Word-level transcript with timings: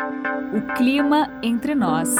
O 0.00 0.74
clima 0.76 1.28
entre 1.42 1.74
nós. 1.74 2.14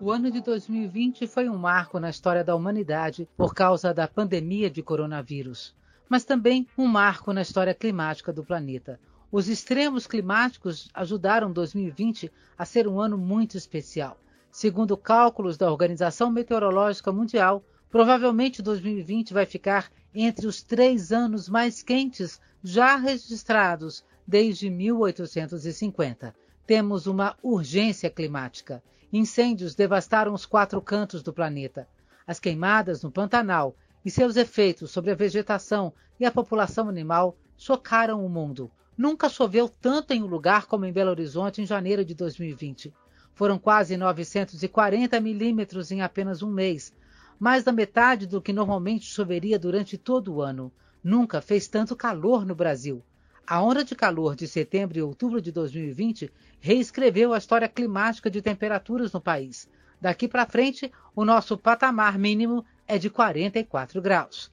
O 0.00 0.10
ano 0.10 0.30
de 0.30 0.40
2020 0.40 1.26
foi 1.26 1.48
um 1.48 1.58
marco 1.58 2.00
na 2.00 2.08
história 2.08 2.42
da 2.42 2.54
humanidade 2.54 3.28
por 3.36 3.54
causa 3.54 3.92
da 3.92 4.08
pandemia 4.08 4.70
de 4.70 4.82
coronavírus, 4.82 5.74
mas 6.08 6.24
também 6.24 6.66
um 6.78 6.86
marco 6.86 7.34
na 7.34 7.42
história 7.42 7.74
climática 7.74 8.32
do 8.32 8.42
planeta. 8.42 8.98
Os 9.30 9.48
extremos 9.48 10.06
climáticos 10.06 10.88
ajudaram 10.94 11.52
2020 11.52 12.32
a 12.56 12.64
ser 12.64 12.88
um 12.88 12.98
ano 12.98 13.18
muito 13.18 13.58
especial. 13.58 14.18
Segundo 14.50 14.96
cálculos 14.96 15.58
da 15.58 15.70
Organização 15.70 16.30
Meteorológica 16.30 17.12
Mundial, 17.12 17.62
provavelmente 17.90 18.62
2020 18.62 19.34
vai 19.34 19.44
ficar 19.44 19.90
entre 20.24 20.46
os 20.46 20.62
três 20.62 21.12
anos 21.12 21.46
mais 21.46 21.82
quentes 21.82 22.40
já 22.64 22.96
registrados 22.96 24.02
desde 24.26 24.70
1850. 24.70 26.34
Temos 26.66 27.06
uma 27.06 27.36
urgência 27.42 28.08
climática. 28.08 28.82
Incêndios 29.12 29.74
devastaram 29.74 30.32
os 30.32 30.46
quatro 30.46 30.80
cantos 30.80 31.22
do 31.22 31.34
planeta. 31.34 31.86
As 32.26 32.40
queimadas 32.40 33.02
no 33.02 33.10
Pantanal 33.10 33.76
e 34.02 34.10
seus 34.10 34.36
efeitos 34.36 34.90
sobre 34.90 35.10
a 35.10 35.14
vegetação 35.14 35.92
e 36.18 36.24
a 36.24 36.32
população 36.32 36.88
animal 36.88 37.36
chocaram 37.56 38.24
o 38.24 38.28
mundo. 38.28 38.70
Nunca 38.96 39.28
choveu 39.28 39.68
tanto 39.68 40.12
em 40.12 40.22
um 40.22 40.26
lugar 40.26 40.64
como 40.64 40.86
em 40.86 40.92
Belo 40.92 41.10
Horizonte 41.10 41.60
em 41.60 41.66
janeiro 41.66 42.04
de 42.04 42.14
2020. 42.14 42.92
Foram 43.34 43.58
quase 43.58 43.98
940 43.98 45.20
milímetros 45.20 45.90
em 45.90 46.00
apenas 46.00 46.42
um 46.42 46.50
mês, 46.50 46.92
mais 47.38 47.64
da 47.64 47.72
metade 47.72 48.26
do 48.26 48.40
que 48.40 48.52
normalmente 48.52 49.04
choveria 49.04 49.58
durante 49.58 49.98
todo 49.98 50.34
o 50.34 50.42
ano. 50.42 50.72
Nunca 51.02 51.40
fez 51.40 51.68
tanto 51.68 51.94
calor 51.94 52.44
no 52.44 52.54
Brasil. 52.54 53.02
A 53.46 53.62
onda 53.62 53.84
de 53.84 53.94
calor 53.94 54.34
de 54.34 54.48
setembro 54.48 54.98
e 54.98 55.02
outubro 55.02 55.40
de 55.40 55.52
2020 55.52 56.32
reescreveu 56.60 57.32
a 57.32 57.38
história 57.38 57.68
climática 57.68 58.28
de 58.28 58.42
temperaturas 58.42 59.12
no 59.12 59.20
país. 59.20 59.68
Daqui 60.00 60.26
para 60.26 60.46
frente, 60.46 60.90
o 61.14 61.24
nosso 61.24 61.56
patamar 61.56 62.18
mínimo 62.18 62.64
é 62.88 62.98
de 62.98 63.08
44 63.08 64.02
graus. 64.02 64.50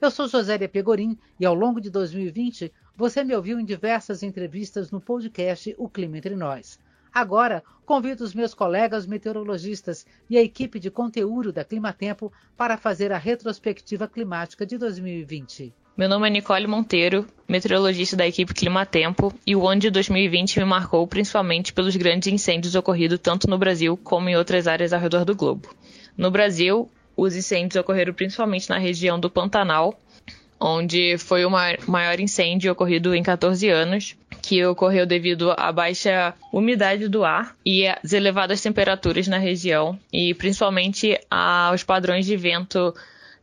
Eu 0.00 0.10
sou 0.10 0.28
Josélia 0.28 0.68
Pegorim 0.68 1.18
e 1.40 1.46
ao 1.46 1.54
longo 1.54 1.80
de 1.80 1.90
2020 1.90 2.72
você 2.94 3.24
me 3.24 3.34
ouviu 3.34 3.58
em 3.58 3.64
diversas 3.64 4.22
entrevistas 4.22 4.90
no 4.90 5.00
podcast 5.00 5.74
O 5.76 5.88
Clima 5.88 6.18
Entre 6.18 6.36
Nós. 6.36 6.78
Agora, 7.16 7.64
convido 7.86 8.22
os 8.22 8.34
meus 8.34 8.52
colegas 8.52 9.06
meteorologistas 9.06 10.04
e 10.28 10.36
a 10.36 10.42
equipe 10.42 10.78
de 10.78 10.90
conteúdo 10.90 11.50
da 11.50 11.64
Climatempo 11.64 12.30
para 12.54 12.76
fazer 12.76 13.10
a 13.10 13.16
retrospectiva 13.16 14.06
climática 14.06 14.66
de 14.66 14.76
2020. 14.76 15.72
Meu 15.96 16.10
nome 16.10 16.28
é 16.28 16.30
Nicole 16.30 16.66
Monteiro, 16.66 17.26
meteorologista 17.48 18.18
da 18.18 18.26
equipe 18.26 18.52
Climatempo, 18.52 19.32
e 19.46 19.56
o 19.56 19.66
ano 19.66 19.80
de 19.80 19.88
2020 19.88 20.58
me 20.58 20.66
marcou 20.66 21.06
principalmente 21.06 21.72
pelos 21.72 21.96
grandes 21.96 22.30
incêndios 22.30 22.74
ocorridos 22.74 23.18
tanto 23.18 23.48
no 23.48 23.56
Brasil 23.56 23.96
como 23.96 24.28
em 24.28 24.36
outras 24.36 24.66
áreas 24.66 24.92
ao 24.92 25.00
redor 25.00 25.24
do 25.24 25.34
globo. 25.34 25.74
No 26.18 26.30
Brasil, 26.30 26.86
os 27.16 27.34
incêndios 27.34 27.80
ocorreram 27.80 28.12
principalmente 28.12 28.68
na 28.68 28.76
região 28.76 29.18
do 29.18 29.30
Pantanal, 29.30 29.98
onde 30.60 31.16
foi 31.16 31.46
o 31.46 31.50
maior 31.50 32.20
incêndio 32.20 32.72
ocorrido 32.72 33.14
em 33.14 33.22
14 33.22 33.70
anos, 33.70 34.16
que 34.46 34.64
ocorreu 34.64 35.04
devido 35.04 35.52
à 35.56 35.72
baixa 35.72 36.32
umidade 36.52 37.08
do 37.08 37.24
ar 37.24 37.56
e 37.66 37.84
às 37.84 38.12
elevadas 38.12 38.60
temperaturas 38.60 39.26
na 39.26 39.38
região, 39.38 39.98
e 40.12 40.32
principalmente 40.34 41.18
aos 41.28 41.82
padrões 41.82 42.24
de 42.24 42.36
vento 42.36 42.94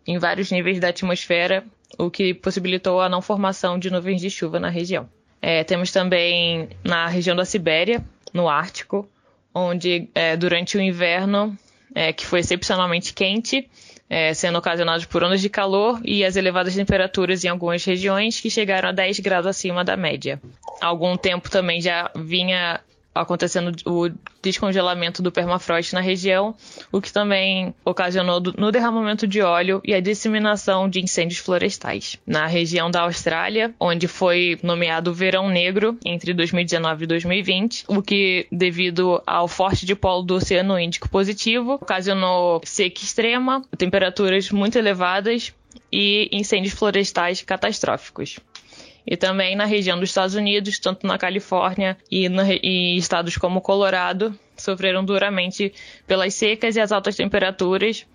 em 0.08 0.18
vários 0.18 0.50
níveis 0.50 0.80
da 0.80 0.88
atmosfera, 0.88 1.62
o 1.98 2.10
que 2.10 2.34
possibilitou 2.34 3.02
a 3.02 3.10
não 3.10 3.22
formação 3.22 3.78
de 3.78 3.92
nuvens 3.92 4.22
de 4.22 4.30
chuva 4.30 4.62
na 4.62 4.70
região. 4.70 5.10
É, 5.42 5.62
temos 5.66 5.92
também 5.92 6.70
na 6.86 7.10
região 7.10 7.36
da 7.36 7.44
Sibéria, 7.44 8.02
no 8.34 8.48
Ártico, 8.48 9.06
onde 9.54 10.08
é, 10.16 10.38
durante 10.38 10.78
o 10.78 10.82
inverno, 10.82 11.54
é, 11.94 12.14
que 12.14 12.26
foi 12.26 12.40
excepcionalmente 12.40 13.14
quente, 13.14 13.70
é, 14.10 14.34
sendo 14.34 14.58
ocasionados 14.58 15.06
por 15.06 15.24
ondas 15.24 15.42
de 15.42 15.50
calor 15.50 16.00
e 16.04 16.24
as 16.24 16.36
elevadas 16.36 16.76
temperaturas 16.76 17.44
em 17.44 17.48
algumas 17.48 17.84
regiões 17.84 18.40
que 18.40 18.50
chegaram 18.50 18.90
a 18.90 18.92
10 18.92 19.20
graus 19.20 19.46
acima 19.46 19.84
da 19.84 19.98
média. 19.98 20.42
Há 20.82 20.88
algum 20.88 21.18
tempo 21.18 21.50
também 21.50 21.82
já 21.82 22.12
vinha 22.16 22.80
acontecendo 23.14 23.76
o 23.86 24.10
descongelamento 24.42 25.22
do 25.22 25.32
permafrost 25.32 25.94
na 25.94 26.02
região, 26.02 26.56
o 26.92 27.00
que 27.00 27.12
também 27.12 27.74
ocasionou 27.86 28.42
no 28.58 28.72
derramamento 28.72 29.28
de 29.28 29.42
óleo 29.42 29.82
e 29.84 29.94
a 29.94 30.00
disseminação 30.00 30.90
de 30.90 31.00
incêndios 31.00 31.40
florestais. 31.40 32.18
Na 32.26 32.48
região 32.48 32.90
da 32.90 33.02
Austrália, 33.02 33.74
onde 33.80 34.08
foi 34.08 34.60
nomeado 34.64 35.14
Verão 35.14 35.50
Negro 35.50 35.98
entre 36.04 36.34
2019 36.34 37.04
e 37.04 37.08
2020, 37.08 37.86
o 37.88 38.02
que, 38.02 38.48
devido 38.52 39.22
ao 39.26 39.48
forte 39.48 39.86
dipolo 39.86 40.24
do 40.24 40.36
Oceano 40.36 40.80
Índico 40.80 41.10
positivo, 41.10 41.74
ocasionou 41.74 42.62
seca 42.64 43.02
extrema, 43.02 43.62
temperaturas 43.78 44.50
muito 44.50 44.78
elevadas 44.78 45.54
e 45.92 46.30
incêndios 46.32 46.74
florestais 46.74 47.42
catastróficos 47.42 48.40
e 49.06 49.18
também 49.18 49.56
na 49.56 49.66
região 49.66 50.00
dos 50.00 50.10
Estados 50.10 50.36
Unidos, 50.36 50.80
tanto 50.80 51.06
na 51.06 51.18
Califórnia 51.18 51.98
e, 52.10 52.30
no, 52.30 52.42
e 52.44 52.98
estados 52.98 53.38
como 53.38 53.62
Colorado, 53.62 54.38
sofreram 54.58 55.04
duramente 55.04 55.74
pelas 56.08 56.34
secas 56.34 56.76
e 56.76 56.80
as 56.80 56.92
altas 56.92 57.16
temperaturas, 57.16 58.06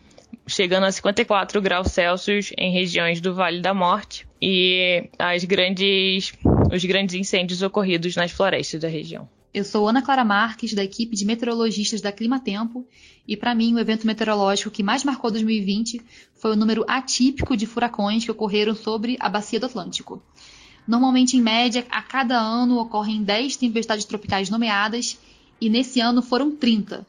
chegando 0.46 0.84
a 0.84 0.92
54 0.92 1.60
graus 1.60 1.88
Celsius 1.88 2.52
em 2.56 2.72
regiões 2.72 3.20
do 3.20 3.34
Vale 3.34 3.60
da 3.60 3.74
Morte 3.74 4.26
e 4.40 5.08
as 5.18 5.44
grandes, 5.44 6.32
os 6.72 6.84
grandes 6.84 7.14
incêndios 7.14 7.62
ocorridos 7.62 8.16
nas 8.16 8.30
florestas 8.30 8.80
da 8.80 8.88
região. 8.88 9.28
Eu 9.52 9.64
sou 9.64 9.88
Ana 9.88 10.02
Clara 10.02 10.24
Marques, 10.24 10.74
da 10.74 10.84
equipe 10.84 11.16
de 11.16 11.24
meteorologistas 11.24 12.02
da 12.02 12.12
Climatempo, 12.12 12.86
e 13.26 13.36
para 13.36 13.54
mim 13.54 13.74
o 13.74 13.78
evento 13.78 14.06
meteorológico 14.06 14.70
que 14.70 14.82
mais 14.82 15.02
marcou 15.02 15.30
2020 15.30 16.02
foi 16.34 16.52
o 16.52 16.56
número 16.56 16.84
atípico 16.86 17.56
de 17.56 17.66
furacões 17.66 18.24
que 18.24 18.30
ocorreram 18.30 18.74
sobre 18.74 19.16
a 19.18 19.28
bacia 19.28 19.58
do 19.58 19.66
Atlântico. 19.66 20.22
Normalmente, 20.88 21.36
em 21.36 21.42
média, 21.42 21.86
a 21.90 22.00
cada 22.00 22.40
ano 22.40 22.78
ocorrem 22.78 23.22
10 23.22 23.56
tempestades 23.56 24.06
tropicais 24.06 24.48
nomeadas 24.48 25.18
e 25.60 25.68
nesse 25.68 26.00
ano 26.00 26.22
foram 26.22 26.56
30. 26.56 27.06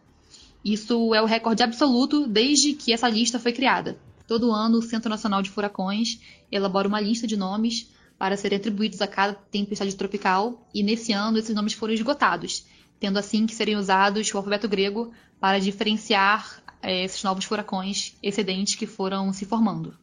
Isso 0.66 1.16
é 1.16 1.22
o 1.22 1.26
recorde 1.26 1.64
absoluto 1.64 2.28
desde 2.28 2.74
que 2.74 2.92
essa 2.92 3.08
lista 3.08 3.40
foi 3.40 3.54
criada. 3.54 3.98
Todo 4.28 4.52
ano, 4.52 4.80
o 4.80 4.82
Centro 4.82 5.10
Nacional 5.10 5.42
de 5.42 5.50
Furacões 5.50 6.20
elabora 6.52 6.90
uma 6.90 7.00
lista 7.00 7.26
de 7.26 7.38
nomes 7.38 7.90
para 8.18 8.36
serem 8.36 8.58
atribuídos 8.58 9.02
a 9.02 9.08
cada 9.08 9.34
tempestade 9.34 9.96
tropical, 9.96 10.68
e 10.74 10.84
nesse 10.84 11.14
ano 11.14 11.38
esses 11.38 11.56
nomes 11.56 11.72
foram 11.72 11.94
esgotados, 11.94 12.66
tendo 13.00 13.18
assim 13.18 13.46
que 13.46 13.56
serem 13.56 13.78
usados 13.78 14.30
o 14.34 14.38
alfabeto 14.38 14.68
grego 14.68 15.14
para 15.40 15.58
diferenciar 15.58 16.62
é, 16.82 17.06
esses 17.06 17.24
novos 17.24 17.46
furacões 17.46 18.14
excedentes 18.22 18.76
que 18.76 18.86
foram 18.86 19.32
se 19.32 19.46
formando. 19.46 19.98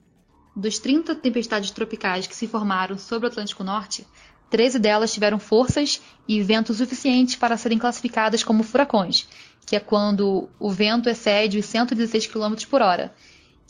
Dos 0.56 0.78
30 0.78 1.15
tempestades 1.17 1.71
tropicais 1.71 2.27
que 2.27 2.34
se 2.34 2.47
formaram 2.47 2.97
sobre 2.97 3.28
o 3.28 3.31
Atlântico 3.31 3.62
Norte, 3.62 4.06
13 4.49 4.78
delas 4.78 5.12
tiveram 5.12 5.39
forças 5.39 6.00
e 6.27 6.41
vento 6.41 6.72
suficientes 6.72 7.37
para 7.37 7.59
serem 7.59 7.78
classificadas 7.78 8.43
como 8.43 8.62
furacões, 8.62 9.28
que 9.67 9.77
é 9.77 9.81
quando 9.81 10.49
o 10.59 10.71
vento 10.71 11.11
excede 11.11 11.59
os 11.59 11.67
116 11.67 12.28
km 12.28 12.55
por 12.71 12.81
hora, 12.81 13.12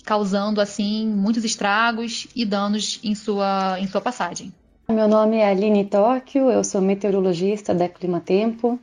causando 0.04 0.60
assim 0.60 1.08
muitos 1.08 1.44
estragos 1.44 2.28
e 2.36 2.44
danos 2.44 3.00
em 3.03 3.16
sua, 3.16 3.80
em 3.80 3.88
sua 3.88 4.00
passagem. 4.00 4.54
Meu 4.88 5.08
nome 5.08 5.38
é 5.38 5.50
Aline 5.50 5.86
Tóquio, 5.86 6.48
eu 6.53 6.62
sou 6.62 6.80
meteorologista 6.80 7.74
da 7.74 7.88
Climatempo. 7.88 8.78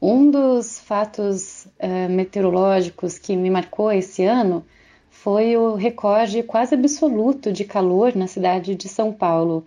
Um 0.00 0.30
dos 0.30 0.78
fatos 0.78 1.66
uh, 1.80 2.08
meteorológicos 2.08 3.18
que 3.18 3.34
me 3.34 3.50
marcou 3.50 3.90
esse 3.90 4.24
ano 4.24 4.64
foi 5.12 5.56
o 5.56 5.74
recorde 5.74 6.42
quase 6.42 6.74
absoluto 6.74 7.52
de 7.52 7.64
calor 7.64 8.16
na 8.16 8.26
cidade 8.26 8.74
de 8.74 8.88
São 8.88 9.12
Paulo. 9.12 9.64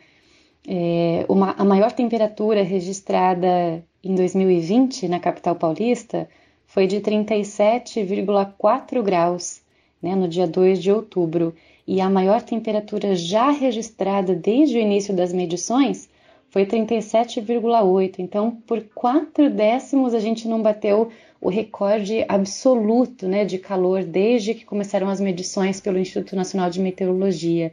É, 0.68 1.24
uma, 1.30 1.52
a 1.52 1.64
maior 1.64 1.92
temperatura 1.92 2.64
registrada 2.64 3.84
em 4.04 4.16
2020 4.16 5.08
na 5.08 5.20
capital 5.20 5.56
paulista 5.56 6.28
foi 6.66 6.88
de 6.88 7.00
37,4 7.00 9.04
graus 9.04 9.62
né, 10.02 10.16
no 10.16 10.28
dia 10.28 10.48
2 10.48 10.82
de 10.82 10.92
outubro. 10.92 11.54
E 11.88 12.02
a 12.02 12.10
maior 12.10 12.42
temperatura 12.42 13.16
já 13.16 13.52
registrada 13.52 14.34
desde 14.34 14.78
o 14.78 14.82
início 14.82 15.16
das 15.16 15.32
medições 15.32 16.10
foi 16.50 16.66
37,8. 16.66 18.16
Então, 18.18 18.58
por 18.66 18.82
quatro 18.96 19.48
décimos, 19.50 20.16
a 20.16 20.20
gente 20.20 20.48
não 20.48 20.64
bateu 20.64 21.12
o 21.42 21.50
recorde 21.50 22.26
absoluto 22.28 23.28
né, 23.28 23.46
de 23.46 23.58
calor 23.58 24.04
desde 24.04 24.54
que 24.54 24.66
começaram 24.66 25.10
as 25.10 25.20
medições 25.20 25.80
pelo 25.80 26.00
Instituto 26.00 26.36
Nacional 26.36 26.70
de 26.70 26.80
Meteorologia. 26.80 27.72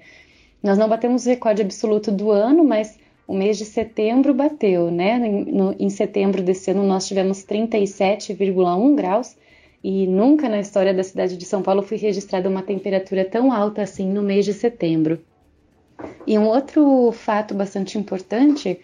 Nós 0.62 0.78
não 0.78 0.88
batemos 0.88 1.26
o 1.26 1.28
recorde 1.28 1.62
absoluto 1.62 2.12
do 2.12 2.30
ano, 2.30 2.64
mas 2.64 2.98
o 3.26 3.34
mês 3.34 3.56
de 3.56 3.64
setembro 3.64 4.34
bateu, 4.34 4.90
né? 4.90 5.18
No, 5.18 5.74
em 5.78 5.88
setembro 5.88 6.42
desse 6.42 6.70
ano 6.70 6.84
nós 6.84 7.06
tivemos 7.06 7.44
37,1 7.44 8.94
graus 8.94 9.36
e 9.82 10.06
nunca 10.06 10.48
na 10.48 10.60
história 10.60 10.94
da 10.94 11.02
cidade 11.02 11.36
de 11.36 11.44
São 11.44 11.62
Paulo 11.62 11.82
foi 11.82 11.96
registrada 11.96 12.48
uma 12.48 12.62
temperatura 12.62 13.24
tão 13.24 13.52
alta 13.52 13.82
assim 13.82 14.08
no 14.08 14.22
mês 14.22 14.44
de 14.44 14.52
setembro. 14.52 15.20
E 16.26 16.38
um 16.38 16.46
outro 16.46 17.10
fato 17.12 17.54
bastante 17.54 17.98
importante, 17.98 18.78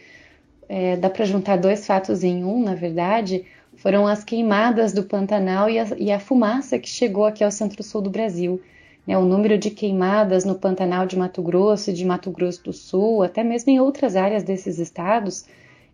é, 0.69 0.97
dá 0.97 1.09
para 1.09 1.25
juntar 1.25 1.57
dois 1.57 1.87
fatos 1.87 2.25
em 2.25 2.45
um, 2.45 2.63
na 2.63 2.75
verdade, 2.75 3.45
foram 3.79 4.07
as 4.07 4.23
queimadas 4.23 4.93
do 4.93 5.05
Pantanal 5.05 5.71
e 5.71 5.79
a, 5.79 5.87
e 5.97 6.13
a 6.13 6.21
fumaça 6.21 6.79
que 6.79 6.89
chegou 6.89 7.25
aqui 7.25 7.43
ao 7.43 7.51
centro-sul 7.51 8.03
do 8.03 8.11
Brasil. 8.11 8.61
Né, 9.07 9.17
o 9.17 9.25
número 9.25 9.57
de 9.57 9.71
queimadas 9.71 10.45
no 10.45 10.55
Pantanal 10.55 11.07
de 11.07 11.17
Mato 11.17 11.41
Grosso 11.43 11.91
e 11.91 11.95
de 11.95 12.05
Mato 12.05 12.31
Grosso 12.31 12.63
do 12.65 12.73
Sul, 12.73 13.23
até 13.23 13.43
mesmo 13.43 13.73
em 13.73 13.81
outras 13.81 14.17
áreas 14.17 14.43
desses 14.43 14.79
estados, 14.79 15.47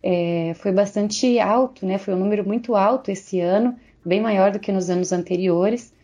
é, 0.02 0.52
foi 0.56 0.72
bastante 0.72 1.38
alto, 1.38 1.86
né? 1.86 1.96
Foi 1.96 2.12
um 2.12 2.18
número 2.18 2.44
muito 2.44 2.74
alto 2.74 3.10
esse 3.10 3.38
ano, 3.38 3.76
bem 4.04 4.20
maior 4.20 4.50
do 4.50 4.58
que 4.58 4.72
nos 4.72 4.90
anos 4.90 5.12
anteriores. 5.12 5.94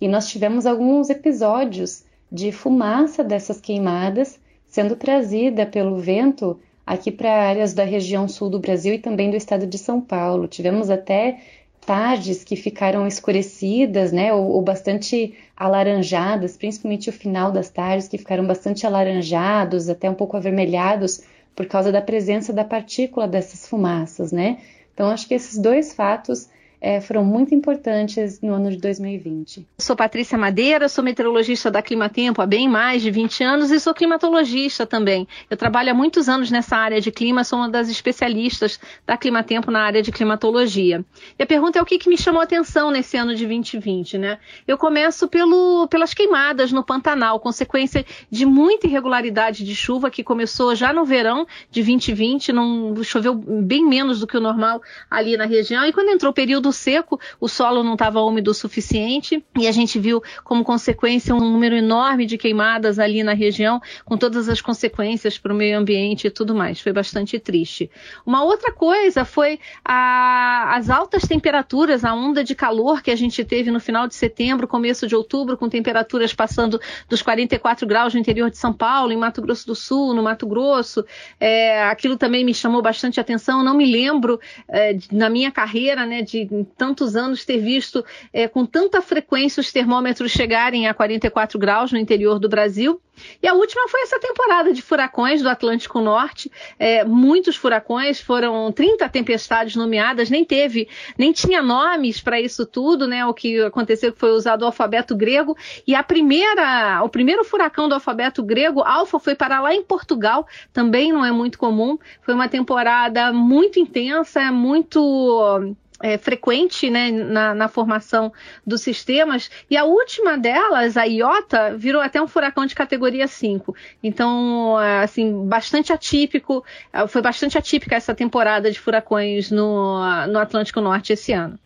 E 0.00 0.06
nós 0.06 0.28
tivemos 0.28 0.66
alguns 0.66 1.08
episódios 1.08 2.04
de 2.30 2.52
fumaça 2.52 3.24
dessas 3.24 3.60
queimadas 3.60 4.38
sendo 4.66 4.94
trazida 4.94 5.64
pelo 5.64 5.96
vento 5.96 6.60
aqui 6.88 7.12
para 7.12 7.30
áreas 7.30 7.74
da 7.74 7.84
região 7.84 8.26
sul 8.26 8.48
do 8.48 8.58
Brasil 8.58 8.94
e 8.94 8.98
também 8.98 9.30
do 9.30 9.36
estado 9.36 9.66
de 9.66 9.76
São 9.76 10.00
Paulo. 10.00 10.48
Tivemos 10.48 10.88
até 10.88 11.38
tardes 11.84 12.42
que 12.42 12.56
ficaram 12.56 13.06
escurecidas, 13.06 14.10
né, 14.10 14.32
ou, 14.32 14.48
ou, 14.52 14.62
bastante 14.62 15.34
alaranjadas, 15.54 16.56
principalmente 16.56 17.10
o 17.10 17.12
final 17.12 17.52
das 17.52 17.68
tardes 17.68 18.08
que 18.08 18.16
ficaram 18.16 18.46
bastante 18.46 18.86
alaranjados, 18.86 19.90
até 19.90 20.08
um 20.08 20.14
pouco 20.14 20.36
avermelhados 20.36 21.20
por 21.54 21.66
causa 21.66 21.92
da 21.92 22.00
presença 22.00 22.54
da 22.54 22.64
partícula 22.64 23.28
dessas 23.28 23.68
fumaças, 23.68 24.32
né? 24.32 24.58
Então 24.94 25.10
acho 25.10 25.28
que 25.28 25.34
esses 25.34 25.58
dois 25.58 25.92
fatos 25.92 26.48
é, 26.80 27.00
foram 27.00 27.24
muito 27.24 27.54
importantes 27.54 28.40
no 28.40 28.54
ano 28.54 28.70
de 28.70 28.76
2020. 28.76 29.66
Sou 29.78 29.96
Patrícia 29.96 30.38
Madeira, 30.38 30.88
sou 30.88 31.02
meteorologista 31.02 31.70
da 31.70 31.82
Climatempo 31.82 32.40
há 32.40 32.46
bem 32.46 32.68
mais 32.68 33.02
de 33.02 33.10
20 33.10 33.42
anos 33.42 33.70
e 33.70 33.80
sou 33.80 33.92
climatologista 33.92 34.86
também. 34.86 35.26
Eu 35.50 35.56
trabalho 35.56 35.90
há 35.90 35.94
muitos 35.94 36.28
anos 36.28 36.50
nessa 36.50 36.76
área 36.76 37.00
de 37.00 37.10
clima, 37.10 37.42
sou 37.42 37.58
uma 37.58 37.68
das 37.68 37.88
especialistas 37.88 38.78
da 39.06 39.16
Climatempo 39.16 39.70
na 39.70 39.80
área 39.80 40.02
de 40.02 40.12
climatologia. 40.12 41.04
E 41.38 41.42
a 41.42 41.46
pergunta 41.46 41.78
é 41.78 41.82
o 41.82 41.86
que, 41.86 41.98
que 41.98 42.08
me 42.08 42.16
chamou 42.16 42.40
a 42.40 42.44
atenção 42.44 42.90
nesse 42.90 43.16
ano 43.16 43.34
de 43.34 43.44
2020, 43.46 44.18
né? 44.18 44.38
Eu 44.66 44.78
começo 44.78 45.26
pelo, 45.28 45.88
pelas 45.88 46.14
queimadas 46.14 46.70
no 46.70 46.84
Pantanal, 46.84 47.40
consequência 47.40 48.04
de 48.30 48.46
muita 48.46 48.86
irregularidade 48.86 49.64
de 49.64 49.74
chuva 49.74 50.10
que 50.10 50.22
começou 50.22 50.74
já 50.74 50.92
no 50.92 51.04
verão 51.04 51.46
de 51.70 51.82
2020, 51.82 52.52
não 52.52 53.02
choveu 53.02 53.34
bem 53.34 53.84
menos 53.84 54.20
do 54.20 54.26
que 54.26 54.36
o 54.36 54.40
normal 54.40 54.80
ali 55.10 55.36
na 55.36 55.44
região, 55.44 55.84
e 55.84 55.92
quando 55.92 56.10
entrou 56.10 56.30
o 56.30 56.34
período 56.34 56.67
seco, 56.72 57.20
o 57.40 57.48
solo 57.48 57.82
não 57.82 57.92
estava 57.94 58.20
úmido 58.22 58.50
o 58.50 58.54
suficiente 58.54 59.44
e 59.58 59.66
a 59.66 59.72
gente 59.72 59.98
viu 59.98 60.22
como 60.44 60.64
consequência 60.64 61.34
um 61.34 61.40
número 61.40 61.74
enorme 61.74 62.26
de 62.26 62.38
queimadas 62.38 62.98
ali 62.98 63.22
na 63.22 63.32
região, 63.32 63.80
com 64.04 64.16
todas 64.16 64.48
as 64.48 64.60
consequências 64.60 65.38
para 65.38 65.52
o 65.52 65.56
meio 65.56 65.78
ambiente 65.78 66.26
e 66.26 66.30
tudo 66.30 66.54
mais. 66.54 66.80
Foi 66.80 66.92
bastante 66.92 67.38
triste. 67.38 67.90
Uma 68.24 68.42
outra 68.42 68.72
coisa 68.72 69.24
foi 69.24 69.58
a, 69.84 70.76
as 70.76 70.90
altas 70.90 71.22
temperaturas, 71.22 72.04
a 72.04 72.14
onda 72.14 72.42
de 72.44 72.54
calor 72.54 73.02
que 73.02 73.10
a 73.10 73.16
gente 73.16 73.44
teve 73.44 73.70
no 73.70 73.80
final 73.80 74.06
de 74.06 74.14
setembro, 74.14 74.66
começo 74.66 75.06
de 75.06 75.14
outubro, 75.14 75.56
com 75.56 75.68
temperaturas 75.68 76.34
passando 76.34 76.80
dos 77.08 77.22
44 77.22 77.86
graus 77.86 78.14
no 78.14 78.20
interior 78.20 78.50
de 78.50 78.58
São 78.58 78.72
Paulo, 78.72 79.12
em 79.12 79.16
Mato 79.16 79.42
Grosso 79.42 79.66
do 79.66 79.74
Sul, 79.74 80.14
no 80.14 80.22
Mato 80.22 80.46
Grosso. 80.46 81.04
É, 81.40 81.84
aquilo 81.84 82.16
também 82.16 82.44
me 82.44 82.54
chamou 82.54 82.82
bastante 82.82 83.20
atenção. 83.20 83.62
Não 83.62 83.76
me 83.76 83.90
lembro 83.90 84.40
é, 84.68 84.96
na 85.10 85.28
minha 85.28 85.50
carreira, 85.50 86.06
né, 86.06 86.22
de 86.22 86.48
em 86.58 86.64
tantos 86.64 87.16
anos 87.16 87.44
ter 87.44 87.58
visto 87.58 88.04
é, 88.32 88.48
com 88.48 88.66
tanta 88.66 89.00
frequência 89.00 89.60
os 89.60 89.72
termômetros 89.72 90.32
chegarem 90.32 90.86
a 90.86 90.94
44 90.94 91.58
graus 91.58 91.92
no 91.92 91.98
interior 91.98 92.38
do 92.38 92.48
Brasil. 92.48 93.00
E 93.42 93.48
a 93.48 93.54
última 93.54 93.88
foi 93.88 94.02
essa 94.02 94.18
temporada 94.18 94.72
de 94.72 94.82
furacões 94.82 95.42
do 95.42 95.48
Atlântico 95.48 96.00
Norte. 96.00 96.50
É, 96.78 97.04
muitos 97.04 97.56
furacões, 97.56 98.20
foram 98.20 98.70
30 98.72 99.08
tempestades 99.08 99.76
nomeadas, 99.76 100.30
nem 100.30 100.44
teve, 100.44 100.88
nem 101.16 101.32
tinha 101.32 101.62
nomes 101.62 102.20
para 102.20 102.40
isso 102.40 102.64
tudo, 102.64 103.06
né? 103.06 103.26
O 103.26 103.34
que 103.34 103.60
aconteceu 103.60 104.12
foi 104.16 104.30
usado 104.30 104.62
o 104.62 104.66
alfabeto 104.66 105.16
grego. 105.16 105.56
E 105.86 105.94
a 105.94 106.02
primeira, 106.02 107.02
o 107.02 107.08
primeiro 107.08 107.44
furacão 107.44 107.88
do 107.88 107.94
alfabeto 107.94 108.42
grego, 108.42 108.82
Alfa, 108.82 109.18
foi 109.18 109.34
para 109.34 109.60
lá 109.60 109.74
em 109.74 109.82
Portugal, 109.82 110.46
também 110.72 111.12
não 111.12 111.24
é 111.24 111.32
muito 111.32 111.58
comum. 111.58 111.98
Foi 112.22 112.34
uma 112.34 112.48
temporada 112.48 113.32
muito 113.32 113.78
intensa, 113.78 114.50
muito 114.52 115.74
é, 116.00 116.16
frequente 116.16 116.88
né, 116.90 117.10
na, 117.10 117.54
na, 117.54 117.68
formação 117.68 118.32
dos 118.66 118.82
sistemas, 118.82 119.50
e 119.70 119.76
a 119.76 119.84
última 119.84 120.38
delas, 120.38 120.96
a 120.96 121.04
Iota, 121.04 121.76
virou 121.76 122.00
até 122.00 122.22
um 122.22 122.28
furacão 122.28 122.66
de 122.66 122.74
categoria 122.74 123.26
5. 123.26 123.74
Então, 124.02 124.76
assim, 125.02 125.46
bastante 125.46 125.92
atípico, 125.92 126.64
é, 126.92 127.06
foi 127.06 127.22
bastante 127.22 127.58
atípica 127.58 127.96
essa 127.96 128.14
temporada 128.14 128.70
de 128.70 128.78
furacões 128.78 129.50
no, 129.50 129.98
no 130.26 130.38
Atlântico 130.38 130.80
Norte 130.80 131.12
esse 131.12 131.32
ano. 131.32 131.58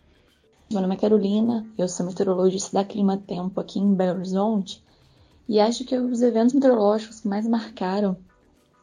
Meu 0.71 0.81
nome 0.81 0.95
é 0.95 0.97
Carolina, 0.97 1.65
eu 1.77 1.87
sou 1.87 2.05
meteorologista 2.05 2.73
da 2.73 2.83
Clima 2.83 3.17
Tempo 3.17 3.59
aqui 3.59 3.79
em 3.79 3.93
Belo 3.93 4.17
Horizonte, 4.17 4.81
e 5.47 5.59
acho 5.59 5.83
que 5.85 5.95
os 5.95 6.21
eventos 6.21 6.53
meteorológicos 6.53 7.19
que 7.19 7.27
mais 7.27 7.45
marcaram 7.45 8.17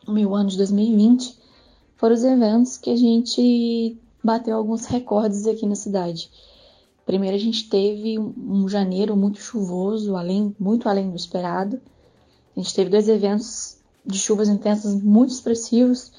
o 0.07 0.13
meu 0.13 0.35
ano 0.35 0.51
de 0.51 0.57
2020 0.57 1.37
foram 1.97 2.15
os 2.15 2.23
eventos 2.23 2.77
que 2.77 2.91
a 2.91 2.97
gente 2.97 3.99
bateu 4.23 4.57
alguns 4.57 4.87
recordes 4.87 5.47
aqui 5.47 5.67
na 5.67 5.75
cidade. 5.75 6.31
Primeiro 7.05 7.37
a 7.37 7.41
gente 7.41 7.69
teve 7.69 8.19
um 8.19 8.69
janeiro 8.69 9.17
muito 9.17 9.41
chuvoso, 9.41 10.17
além, 10.17 10.55
muito 10.59 10.89
além 10.89 11.11
do 11.11 11.17
esperado. 11.17 11.81
A 12.57 12.61
gente 12.61 12.75
teve 12.75 12.91
dois 12.91 13.09
eventos 13.09 13.79
de 14.05 14.19
chuvas 14.19 14.49
intensas 14.49 14.95
muito 15.03 15.33
expressivos, 15.33 16.13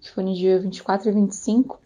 que 0.00 0.10
foi 0.10 0.22
no 0.24 0.34
dia 0.34 0.58
24 0.60 1.08
e 1.08 1.12
25, 1.12 1.80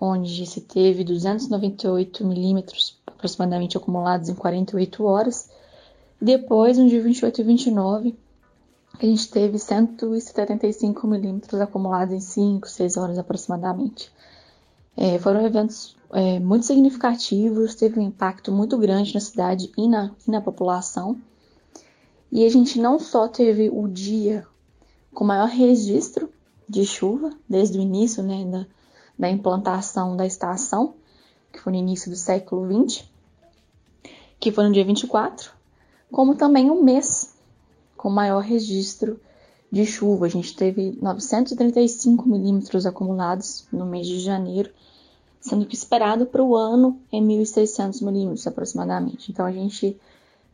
onde 0.00 0.46
se 0.46 0.60
teve 0.60 1.04
298 1.04 2.26
milímetros 2.26 3.00
aproximadamente 3.06 3.76
acumulados 3.76 4.28
em 4.28 4.34
48 4.34 5.04
horas. 5.04 5.48
Depois, 6.20 6.76
no 6.76 6.88
dia 6.88 7.02
28 7.02 7.40
e 7.40 7.44
29, 7.44 8.18
a 8.98 9.06
gente 9.06 9.30
teve 9.30 9.58
175 9.58 11.06
milímetros 11.06 11.60
acumulados 11.60 12.14
em 12.14 12.20
5, 12.20 12.68
6 12.68 12.96
horas 12.96 13.18
aproximadamente. 13.18 14.12
É, 14.96 15.18
foram 15.18 15.44
eventos 15.44 15.96
é, 16.12 16.38
muito 16.38 16.66
significativos, 16.66 17.74
teve 17.74 17.98
um 17.98 18.02
impacto 18.02 18.52
muito 18.52 18.78
grande 18.78 19.12
na 19.14 19.20
cidade 19.20 19.72
e 19.76 19.88
na, 19.88 20.12
e 20.26 20.30
na 20.30 20.40
população. 20.40 21.20
E 22.30 22.44
a 22.44 22.48
gente 22.48 22.80
não 22.80 22.98
só 22.98 23.28
teve 23.28 23.68
o 23.68 23.88
dia 23.88 24.46
com 25.12 25.24
maior 25.24 25.48
registro 25.48 26.28
de 26.68 26.84
chuva, 26.84 27.30
desde 27.48 27.78
o 27.78 27.82
início 27.82 28.22
né, 28.22 28.44
da, 28.44 28.66
da 29.18 29.30
implantação 29.30 30.16
da 30.16 30.26
estação, 30.26 30.94
que 31.52 31.60
foi 31.60 31.72
no 31.72 31.78
início 31.78 32.10
do 32.10 32.16
século 32.16 32.66
XX, 32.66 33.04
que 34.40 34.50
foi 34.50 34.64
no 34.64 34.72
dia 34.72 34.84
24, 34.84 35.52
como 36.10 36.34
também 36.34 36.70
um 36.70 36.82
mês 36.82 37.34
com 37.96 38.10
maior 38.10 38.42
registro 38.42 39.20
de 39.74 39.84
chuva. 39.84 40.26
A 40.26 40.28
gente 40.28 40.56
teve 40.56 40.96
935 41.02 42.28
milímetros 42.28 42.86
acumulados 42.86 43.66
no 43.72 43.84
mês 43.84 44.06
de 44.06 44.20
janeiro, 44.20 44.70
sendo 45.40 45.66
que 45.66 45.74
esperado 45.74 46.26
para 46.26 46.42
o 46.42 46.56
ano 46.56 46.98
é 47.12 47.16
1.600 47.16 48.02
milímetros 48.02 48.46
aproximadamente. 48.46 49.32
Então 49.32 49.44
a 49.44 49.50
gente 49.50 50.00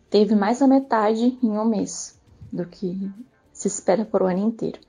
teve 0.08 0.34
mais 0.34 0.60
da 0.60 0.66
metade 0.66 1.38
em 1.42 1.50
um 1.50 1.64
mês 1.66 2.18
do 2.50 2.64
que 2.64 3.10
se 3.52 3.68
espera 3.68 4.06
para 4.06 4.24
o 4.24 4.26
ano 4.26 4.48
inteiro. 4.48 4.80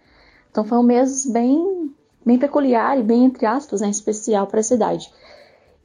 Então 0.50 0.64
foi 0.64 0.78
um 0.78 0.84
mês 0.84 1.26
bem, 1.26 1.94
bem 2.26 2.40
peculiar 2.40 2.98
e 2.98 3.04
bem, 3.04 3.26
entre 3.26 3.46
aspas, 3.46 3.82
né, 3.82 3.90
especial 3.90 4.48
para 4.48 4.62
a 4.62 4.64
cidade. 4.64 5.12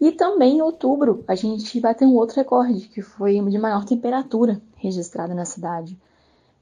E 0.01 0.13
também 0.13 0.59
em 0.59 0.63
outubro 0.63 1.25
a 1.27 1.35
gente 1.35 1.81
bateu 1.81 2.07
um 2.07 2.15
outro 2.15 2.37
recorde, 2.37 2.89
que 2.89 3.03
foi 3.03 3.41
de 3.41 3.59
maior 3.59 3.85
temperatura 3.85 4.63
registrada 4.77 5.35
na 5.35 5.45
cidade. 5.45 5.99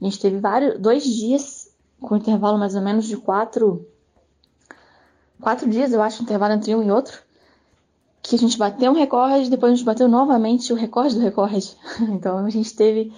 A 0.00 0.04
gente 0.04 0.20
teve 0.20 0.38
vários, 0.38 0.78
dois 0.80 1.04
dias 1.04 1.63
com 2.04 2.16
intervalo 2.16 2.58
mais 2.58 2.74
ou 2.74 2.82
menos 2.82 3.06
de 3.06 3.16
quatro, 3.16 3.86
quatro 5.40 5.68
dias, 5.68 5.92
eu 5.92 6.02
acho, 6.02 6.22
intervalo 6.22 6.54
entre 6.54 6.74
um 6.74 6.82
e 6.82 6.90
outro, 6.90 7.22
que 8.22 8.36
a 8.36 8.38
gente 8.38 8.56
bateu 8.56 8.90
um 8.90 8.94
recorde, 8.94 9.50
depois 9.50 9.72
a 9.72 9.76
gente 9.76 9.84
bateu 9.84 10.08
novamente 10.08 10.72
o 10.72 10.76
recorde 10.76 11.14
do 11.14 11.20
recorde. 11.20 11.76
Então 12.10 12.38
a 12.38 12.50
gente 12.50 12.74
teve 12.74 13.12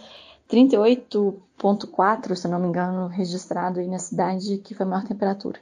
38.4, 0.51 2.35
se 2.35 2.49
não 2.49 2.59
me 2.59 2.69
engano, 2.69 3.07
registrado 3.09 3.81
aí 3.81 3.89
na 3.89 3.99
cidade, 3.99 4.59
que 4.59 4.75
foi 4.75 4.87
a 4.87 4.89
maior 4.89 5.05
temperatura. 5.05 5.59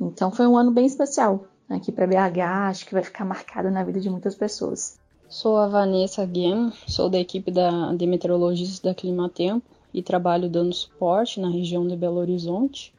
Então 0.00 0.30
foi 0.30 0.46
um 0.46 0.56
ano 0.56 0.70
bem 0.70 0.86
especial 0.86 1.44
aqui 1.68 1.92
para 1.92 2.06
BH, 2.06 2.40
acho 2.68 2.86
que 2.86 2.94
vai 2.94 3.02
ficar 3.02 3.24
marcado 3.24 3.70
na 3.70 3.84
vida 3.84 4.00
de 4.00 4.10
muitas 4.10 4.34
pessoas. 4.34 4.98
Sou 5.28 5.56
a 5.56 5.68
Vanessa 5.68 6.26
Guem, 6.26 6.72
sou 6.88 7.08
da 7.08 7.18
equipe 7.18 7.52
da, 7.52 7.94
de 7.94 8.06
meteorologistas 8.06 8.80
da 8.80 8.92
Climatempo 8.94 9.79
e 9.92 10.02
trabalho 10.02 10.48
dando 10.48 10.74
suporte 10.74 11.40
na 11.40 11.48
região 11.48 11.86
de 11.86 11.96
Belo 11.96 12.18
Horizonte. 12.18 12.92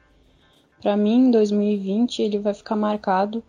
Para 0.81 0.97
mim, 0.97 1.29
2020 1.31 2.21
ele 2.21 2.39
vai 2.39 2.53
ficar 2.53 2.75
marcado 2.75 3.43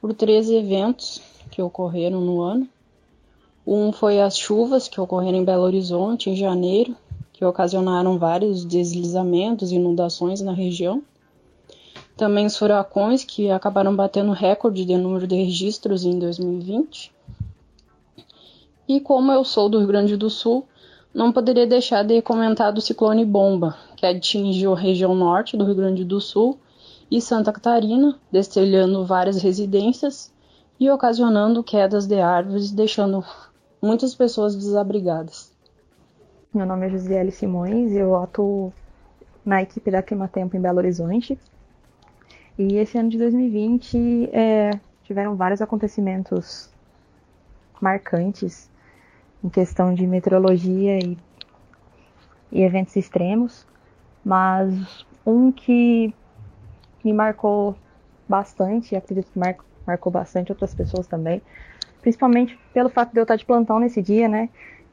por 0.00 0.12
três 0.12 0.50
eventos 0.50 1.20
que 1.50 1.62
ocorreram 1.62 2.20
no 2.20 2.42
ano. 2.42 2.68
Um 3.66 3.90
foi 3.90 4.20
as 4.20 4.36
chuvas 4.36 4.88
que 4.88 5.00
ocorreram 5.00 5.38
em 5.38 5.44
Belo 5.44 5.62
Horizonte 5.62 6.28
em 6.28 6.36
janeiro, 6.36 6.94
que 7.32 7.44
ocasionaram 7.44 8.18
vários 8.18 8.64
deslizamentos 8.64 9.72
e 9.72 9.76
inundações 9.76 10.40
na 10.40 10.52
região. 10.52 11.02
Também 12.16 12.46
os 12.46 12.56
furacões, 12.56 13.24
que 13.24 13.50
acabaram 13.50 13.96
batendo 13.96 14.30
recorde 14.32 14.84
de 14.84 14.96
número 14.96 15.26
de 15.26 15.34
registros 15.34 16.04
em 16.04 16.18
2020. 16.18 17.10
E 18.86 19.00
como 19.00 19.32
eu 19.32 19.44
sou 19.44 19.68
do 19.68 19.78
Rio 19.78 19.88
Grande 19.88 20.16
do 20.16 20.30
Sul, 20.30 20.64
não 21.14 21.32
poderia 21.32 21.66
deixar 21.66 22.02
de 22.02 22.20
comentar 22.20 22.72
do 22.72 22.80
ciclone 22.80 23.24
Bomba, 23.24 23.76
que 23.94 24.04
atingiu 24.04 24.72
a 24.72 24.78
região 24.78 25.14
norte 25.14 25.56
do 25.56 25.64
Rio 25.64 25.76
Grande 25.76 26.04
do 26.04 26.20
Sul 26.20 26.58
e 27.08 27.20
Santa 27.20 27.52
Catarina, 27.52 28.18
destelhando 28.32 29.04
várias 29.04 29.40
residências 29.40 30.32
e 30.78 30.90
ocasionando 30.90 31.62
quedas 31.62 32.06
de 32.06 32.20
árvores, 32.20 32.72
deixando 32.72 33.24
muitas 33.80 34.12
pessoas 34.12 34.56
desabrigadas. 34.56 35.54
Meu 36.52 36.66
nome 36.66 36.86
é 36.86 36.90
Josiele 36.90 37.30
Simões 37.30 37.92
eu 37.92 38.16
atuo 38.16 38.72
na 39.44 39.62
equipe 39.62 39.90
da 39.90 40.02
Climatempo 40.02 40.56
em 40.56 40.60
Belo 40.60 40.78
Horizonte. 40.78 41.38
E 42.58 42.76
esse 42.76 42.98
ano 42.98 43.08
de 43.08 43.18
2020 43.18 44.30
é, 44.32 44.70
tiveram 45.04 45.36
vários 45.36 45.60
acontecimentos 45.60 46.70
marcantes 47.80 48.70
em 49.44 49.48
questão 49.50 49.92
de 49.92 50.06
meteorologia 50.06 50.98
e, 50.98 51.18
e 52.50 52.62
eventos 52.62 52.96
extremos, 52.96 53.66
mas 54.24 55.04
um 55.26 55.52
que 55.52 56.14
me 57.04 57.12
marcou 57.12 57.76
bastante, 58.26 58.96
acredito 58.96 59.30
que 59.30 59.38
mar, 59.38 59.56
marcou 59.86 60.10
bastante 60.10 60.50
outras 60.50 60.74
pessoas 60.74 61.06
também, 61.06 61.42
principalmente 62.00 62.58
pelo 62.72 62.88
fato 62.88 63.12
de 63.12 63.20
eu 63.20 63.24
estar 63.24 63.36
de 63.36 63.44
plantão 63.44 63.78
nesse 63.78 64.00
dia, 64.00 64.26
né? 64.28 64.48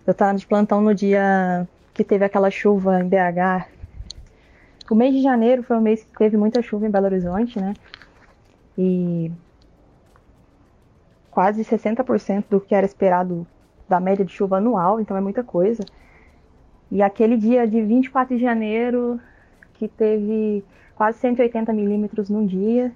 Eu 0.06 0.12
estava 0.12 0.38
de 0.38 0.46
plantão 0.46 0.82
no 0.82 0.94
dia 0.94 1.66
que 1.94 2.04
teve 2.04 2.26
aquela 2.26 2.52
chuva 2.52 3.00
em 3.00 3.08
BH. 3.08 3.68
O 4.90 4.96
mês 4.96 5.14
de 5.14 5.22
janeiro 5.22 5.64
foi 5.64 5.78
um 5.78 5.82
mês 5.82 6.04
que 6.04 6.18
teve 6.18 6.36
muita 6.36 6.62
chuva 6.62 6.86
em 6.86 6.92
Belo 6.92 7.06
Horizonte, 7.06 7.58
né? 7.58 7.74
E 8.78 9.32
quase 11.30 11.64
60% 11.64 12.46
do 12.50 12.60
que 12.60 12.76
era 12.76 12.86
esperado 12.86 13.48
da 13.92 14.00
média 14.00 14.24
de 14.24 14.32
chuva 14.32 14.58
anual, 14.58 15.02
então 15.02 15.18
é 15.18 15.22
muita 15.22 15.44
coisa. 15.44 15.84
E 16.90 17.02
aquele 17.02 17.36
dia 17.36 17.68
de 17.68 17.82
24 17.82 18.38
de 18.38 18.42
janeiro, 18.42 19.20
que 19.74 19.86
teve 19.86 20.64
quase 20.96 21.20
180 21.20 21.74
milímetros 21.74 22.30
num 22.30 22.46
dia, 22.46 22.94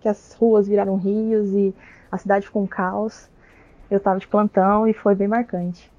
que 0.00 0.08
as 0.08 0.32
ruas 0.32 0.66
viraram 0.66 0.96
rios 0.96 1.50
e 1.52 1.74
a 2.10 2.16
cidade 2.16 2.46
ficou 2.46 2.62
um 2.62 2.66
caos. 2.66 3.28
Eu 3.90 3.98
estava 3.98 4.18
de 4.18 4.26
plantão 4.26 4.88
e 4.88 4.94
foi 4.94 5.14
bem 5.14 5.28
marcante. 5.28 5.90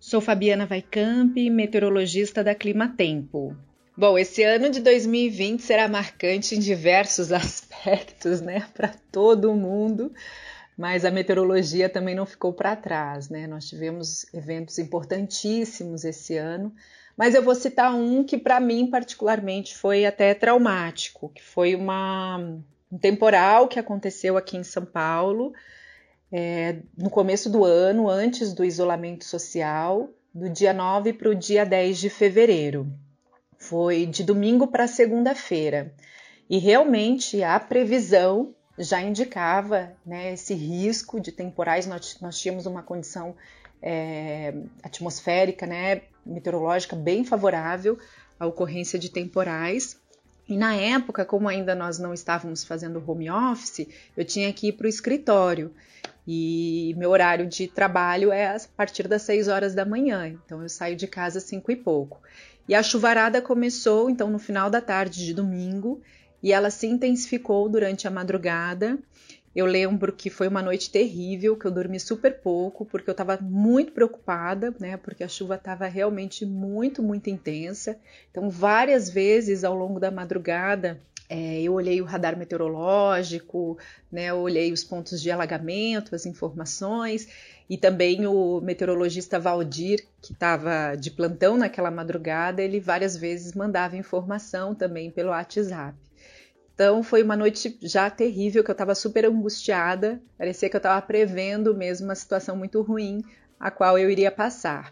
Sou 0.00 0.22
Fabiana 0.22 0.64
Vaicamp, 0.64 1.36
meteorologista 1.50 2.42
da 2.42 2.54
Clima 2.54 2.88
Tempo. 2.88 3.54
Bom, 3.94 4.18
esse 4.18 4.42
ano 4.42 4.70
de 4.70 4.80
2020 4.80 5.60
será 5.60 5.86
marcante 5.86 6.54
em 6.54 6.58
diversos 6.58 7.30
aspectos, 7.30 8.40
né, 8.40 8.64
para 8.74 8.94
todo 9.12 9.54
mundo, 9.54 10.10
mas 10.76 11.04
a 11.04 11.10
meteorologia 11.10 11.88
também 11.88 12.14
não 12.14 12.26
ficou 12.26 12.52
para 12.52 12.74
trás, 12.74 13.28
né? 13.28 13.46
Nós 13.46 13.68
tivemos 13.68 14.26
eventos 14.32 14.78
importantíssimos 14.78 16.04
esse 16.04 16.36
ano, 16.36 16.72
mas 17.16 17.34
eu 17.34 17.42
vou 17.42 17.54
citar 17.54 17.94
um 17.94 18.24
que 18.24 18.38
para 18.38 18.58
mim 18.58 18.88
particularmente 18.88 19.76
foi 19.76 20.06
até 20.06 20.34
traumático, 20.34 21.28
que 21.28 21.42
foi 21.42 21.74
uma, 21.74 22.38
um 22.90 22.98
temporal 22.98 23.68
que 23.68 23.78
aconteceu 23.78 24.36
aqui 24.36 24.56
em 24.56 24.64
São 24.64 24.84
Paulo 24.84 25.52
é, 26.32 26.76
no 26.96 27.10
começo 27.10 27.50
do 27.50 27.62
ano, 27.62 28.08
antes 28.08 28.54
do 28.54 28.64
isolamento 28.64 29.24
social, 29.24 30.08
do 30.34 30.48
dia 30.48 30.72
9 30.72 31.12
para 31.12 31.28
o 31.28 31.34
dia 31.34 31.64
10 31.66 31.98
de 31.98 32.08
fevereiro. 32.08 32.90
Foi 33.58 34.06
de 34.06 34.24
domingo 34.24 34.66
para 34.66 34.88
segunda-feira. 34.88 35.94
E 36.48 36.58
realmente 36.58 37.42
a 37.42 37.60
previsão 37.60 38.54
já 38.78 39.00
indicava 39.00 39.92
né, 40.04 40.32
esse 40.32 40.54
risco 40.54 41.20
de 41.20 41.32
temporais. 41.32 41.86
Nós, 41.86 42.18
nós 42.20 42.38
tínhamos 42.38 42.66
uma 42.66 42.82
condição 42.82 43.34
é, 43.80 44.54
atmosférica, 44.82 45.66
né, 45.66 46.02
meteorológica 46.24 46.96
bem 46.96 47.24
favorável 47.24 47.98
à 48.38 48.46
ocorrência 48.46 48.98
de 48.98 49.10
temporais. 49.10 50.00
E 50.48 50.56
na 50.56 50.74
época, 50.74 51.24
como 51.24 51.48
ainda 51.48 51.74
nós 51.74 51.98
não 51.98 52.12
estávamos 52.12 52.64
fazendo 52.64 53.02
home 53.06 53.30
office, 53.30 53.86
eu 54.16 54.24
tinha 54.24 54.52
que 54.52 54.68
ir 54.68 54.72
para 54.72 54.86
o 54.86 54.88
escritório. 54.88 55.72
E 56.26 56.94
meu 56.96 57.10
horário 57.10 57.46
de 57.48 57.66
trabalho 57.66 58.30
é 58.30 58.46
a 58.46 58.60
partir 58.76 59.08
das 59.08 59.22
6 59.22 59.48
horas 59.48 59.74
da 59.74 59.84
manhã, 59.84 60.28
então 60.28 60.62
eu 60.62 60.68
saio 60.68 60.94
de 60.94 61.08
casa 61.08 61.38
às 61.38 61.44
5 61.44 61.72
e 61.72 61.76
pouco. 61.76 62.20
E 62.68 62.74
a 62.76 62.82
chuvarada 62.82 63.42
começou 63.42 64.08
então 64.08 64.30
no 64.30 64.38
final 64.38 64.70
da 64.70 64.80
tarde 64.80 65.24
de 65.24 65.34
domingo 65.34 66.00
e 66.42 66.52
ela 66.52 66.70
se 66.70 66.86
intensificou 66.86 67.68
durante 67.68 68.08
a 68.08 68.10
madrugada. 68.10 68.98
Eu 69.54 69.66
lembro 69.66 70.12
que 70.12 70.30
foi 70.30 70.48
uma 70.48 70.62
noite 70.62 70.90
terrível, 70.90 71.56
que 71.56 71.66
eu 71.66 71.70
dormi 71.70 72.00
super 72.00 72.40
pouco, 72.40 72.86
porque 72.86 73.10
eu 73.10 73.12
estava 73.12 73.38
muito 73.40 73.92
preocupada, 73.92 74.74
né? 74.80 74.96
Porque 74.96 75.22
a 75.22 75.28
chuva 75.28 75.56
estava 75.56 75.86
realmente 75.86 76.46
muito, 76.46 77.02
muito 77.02 77.28
intensa. 77.28 77.98
Então, 78.30 78.48
várias 78.48 79.10
vezes 79.10 79.62
ao 79.62 79.74
longo 79.74 80.00
da 80.00 80.10
madrugada, 80.10 80.98
é, 81.28 81.62
eu 81.62 81.72
olhei 81.72 81.98
o 82.00 82.04
radar 82.04 82.36
meteorológico, 82.36 83.78
né, 84.10 84.26
eu 84.26 84.36
olhei 84.36 84.70
os 84.70 84.84
pontos 84.84 85.20
de 85.22 85.30
alagamento, 85.30 86.14
as 86.14 86.26
informações, 86.26 87.26
e 87.70 87.78
também 87.78 88.26
o 88.26 88.60
meteorologista 88.60 89.40
Valdir, 89.40 90.04
que 90.20 90.34
estava 90.34 90.94
de 90.94 91.10
plantão 91.10 91.56
naquela 91.56 91.90
madrugada, 91.90 92.60
ele 92.60 92.80
várias 92.80 93.16
vezes 93.16 93.54
mandava 93.54 93.96
informação 93.96 94.74
também 94.74 95.10
pelo 95.10 95.30
WhatsApp. 95.30 95.96
Então 96.82 97.00
foi 97.00 97.22
uma 97.22 97.36
noite 97.36 97.78
já 97.80 98.10
terrível, 98.10 98.64
que 98.64 98.68
eu 98.68 98.72
estava 98.72 98.92
super 98.92 99.24
angustiada, 99.24 100.20
parecia 100.36 100.68
que 100.68 100.74
eu 100.74 100.80
estava 100.80 101.00
prevendo 101.00 101.76
mesmo 101.76 102.08
uma 102.08 102.14
situação 102.16 102.56
muito 102.56 102.82
ruim 102.82 103.22
a 103.58 103.70
qual 103.70 103.96
eu 103.96 104.10
iria 104.10 104.32
passar. 104.32 104.90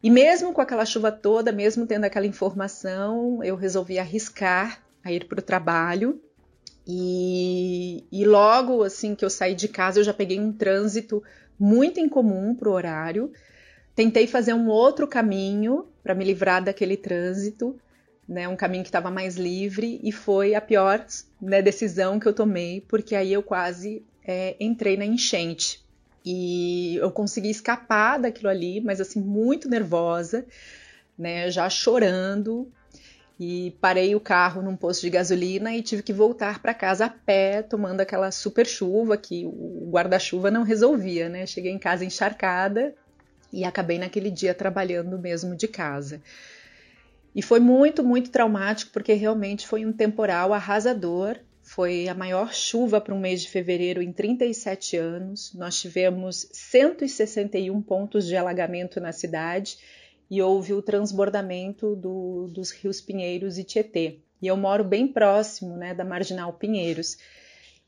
E 0.00 0.08
mesmo 0.08 0.52
com 0.52 0.60
aquela 0.60 0.84
chuva 0.84 1.10
toda, 1.10 1.50
mesmo 1.50 1.84
tendo 1.84 2.04
aquela 2.04 2.26
informação, 2.26 3.42
eu 3.42 3.56
resolvi 3.56 3.98
arriscar 3.98 4.80
a 5.02 5.10
ir 5.10 5.24
para 5.24 5.40
o 5.40 5.42
trabalho. 5.42 6.22
E, 6.86 8.04
e, 8.12 8.24
logo 8.24 8.84
assim 8.84 9.16
que 9.16 9.24
eu 9.24 9.30
saí 9.30 9.56
de 9.56 9.66
casa, 9.66 9.98
eu 9.98 10.04
já 10.04 10.14
peguei 10.14 10.38
um 10.38 10.52
trânsito 10.52 11.20
muito 11.58 11.98
incomum 11.98 12.54
para 12.54 12.68
o 12.68 12.72
horário. 12.72 13.32
Tentei 13.96 14.28
fazer 14.28 14.54
um 14.54 14.68
outro 14.68 15.08
caminho 15.08 15.86
para 16.04 16.14
me 16.14 16.24
livrar 16.24 16.62
daquele 16.62 16.96
trânsito, 16.96 17.76
né, 18.30 18.46
um 18.46 18.54
caminho 18.54 18.84
que 18.84 18.88
estava 18.88 19.10
mais 19.10 19.36
livre, 19.36 20.00
e 20.04 20.12
foi 20.12 20.54
a 20.54 20.60
pior 20.60 21.04
né, 21.42 21.60
decisão 21.60 22.20
que 22.20 22.28
eu 22.28 22.32
tomei, 22.32 22.80
porque 22.80 23.16
aí 23.16 23.32
eu 23.32 23.42
quase 23.42 24.04
é, 24.24 24.54
entrei 24.60 24.96
na 24.96 25.04
enchente. 25.04 25.84
E 26.24 26.94
eu 26.96 27.10
consegui 27.10 27.50
escapar 27.50 28.20
daquilo 28.20 28.48
ali, 28.48 28.80
mas 28.80 29.00
assim, 29.00 29.20
muito 29.20 29.68
nervosa, 29.68 30.46
né, 31.18 31.50
já 31.50 31.68
chorando, 31.68 32.70
e 33.38 33.76
parei 33.80 34.14
o 34.14 34.20
carro 34.20 34.62
num 34.62 34.76
posto 34.76 35.00
de 35.00 35.10
gasolina 35.10 35.74
e 35.74 35.82
tive 35.82 36.02
que 36.02 36.12
voltar 36.12 36.62
para 36.62 36.72
casa 36.72 37.06
a 37.06 37.08
pé, 37.08 37.62
tomando 37.62 38.00
aquela 38.00 38.30
super 38.30 38.66
chuva 38.66 39.16
que 39.16 39.44
o 39.44 39.88
guarda-chuva 39.90 40.50
não 40.50 40.62
resolvia, 40.62 41.28
né? 41.28 41.46
Cheguei 41.46 41.72
em 41.72 41.78
casa 41.78 42.04
encharcada 42.04 42.94
e 43.50 43.64
acabei 43.64 43.98
naquele 43.98 44.30
dia 44.30 44.52
trabalhando 44.52 45.18
mesmo 45.18 45.56
de 45.56 45.66
casa. 45.66 46.20
E 47.34 47.42
foi 47.42 47.60
muito, 47.60 48.02
muito 48.02 48.30
traumático 48.30 48.92
porque 48.92 49.12
realmente 49.12 49.66
foi 49.66 49.86
um 49.86 49.92
temporal 49.92 50.52
arrasador. 50.52 51.38
Foi 51.62 52.08
a 52.08 52.14
maior 52.14 52.52
chuva 52.52 53.00
para 53.00 53.14
um 53.14 53.20
mês 53.20 53.42
de 53.42 53.48
fevereiro 53.48 54.02
em 54.02 54.12
37 54.12 54.96
anos. 54.96 55.54
Nós 55.54 55.80
tivemos 55.80 56.48
161 56.52 57.80
pontos 57.82 58.26
de 58.26 58.36
alagamento 58.36 59.00
na 59.00 59.12
cidade 59.12 59.78
e 60.28 60.42
houve 60.42 60.72
o 60.72 60.82
transbordamento 60.82 61.94
do, 61.94 62.48
dos 62.48 62.70
rios 62.70 63.00
Pinheiros 63.00 63.58
e 63.58 63.64
Tietê. 63.64 64.18
E 64.42 64.46
eu 64.46 64.56
moro 64.56 64.82
bem 64.82 65.06
próximo 65.06 65.76
né, 65.76 65.94
da 65.94 66.04
Marginal 66.04 66.52
Pinheiros. 66.52 67.18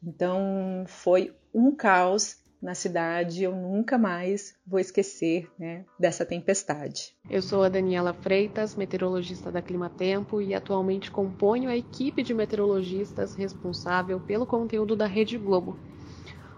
Então 0.02 0.84
foi 0.86 1.32
um 1.54 1.74
caos 1.74 2.41
na 2.62 2.74
cidade, 2.76 3.42
eu 3.42 3.54
nunca 3.54 3.98
mais 3.98 4.54
vou 4.64 4.78
esquecer 4.78 5.50
né, 5.58 5.84
dessa 5.98 6.24
tempestade. 6.24 7.12
Eu 7.28 7.42
sou 7.42 7.64
a 7.64 7.68
Daniela 7.68 8.14
Freitas, 8.14 8.76
meteorologista 8.76 9.50
da 9.50 9.60
Climatempo 9.60 10.40
e 10.40 10.54
atualmente 10.54 11.10
componho 11.10 11.68
a 11.68 11.76
equipe 11.76 12.22
de 12.22 12.32
meteorologistas 12.32 13.34
responsável 13.34 14.20
pelo 14.20 14.46
conteúdo 14.46 14.94
da 14.94 15.06
Rede 15.06 15.36
Globo. 15.36 15.76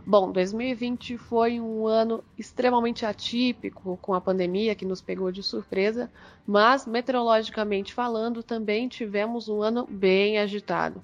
Bom, 0.06 0.30
2020 0.30 1.16
foi 1.16 1.58
um 1.58 1.86
ano 1.86 2.22
extremamente 2.36 3.06
atípico 3.06 3.98
com 4.02 4.12
a 4.12 4.20
pandemia 4.20 4.74
que 4.74 4.84
nos 4.84 5.00
pegou 5.00 5.32
de 5.32 5.42
surpresa, 5.42 6.12
mas 6.46 6.86
meteorologicamente 6.86 7.94
falando 7.94 8.42
também 8.42 8.86
tivemos 8.86 9.48
um 9.48 9.62
ano 9.62 9.86
bem 9.90 10.38
agitado. 10.38 11.02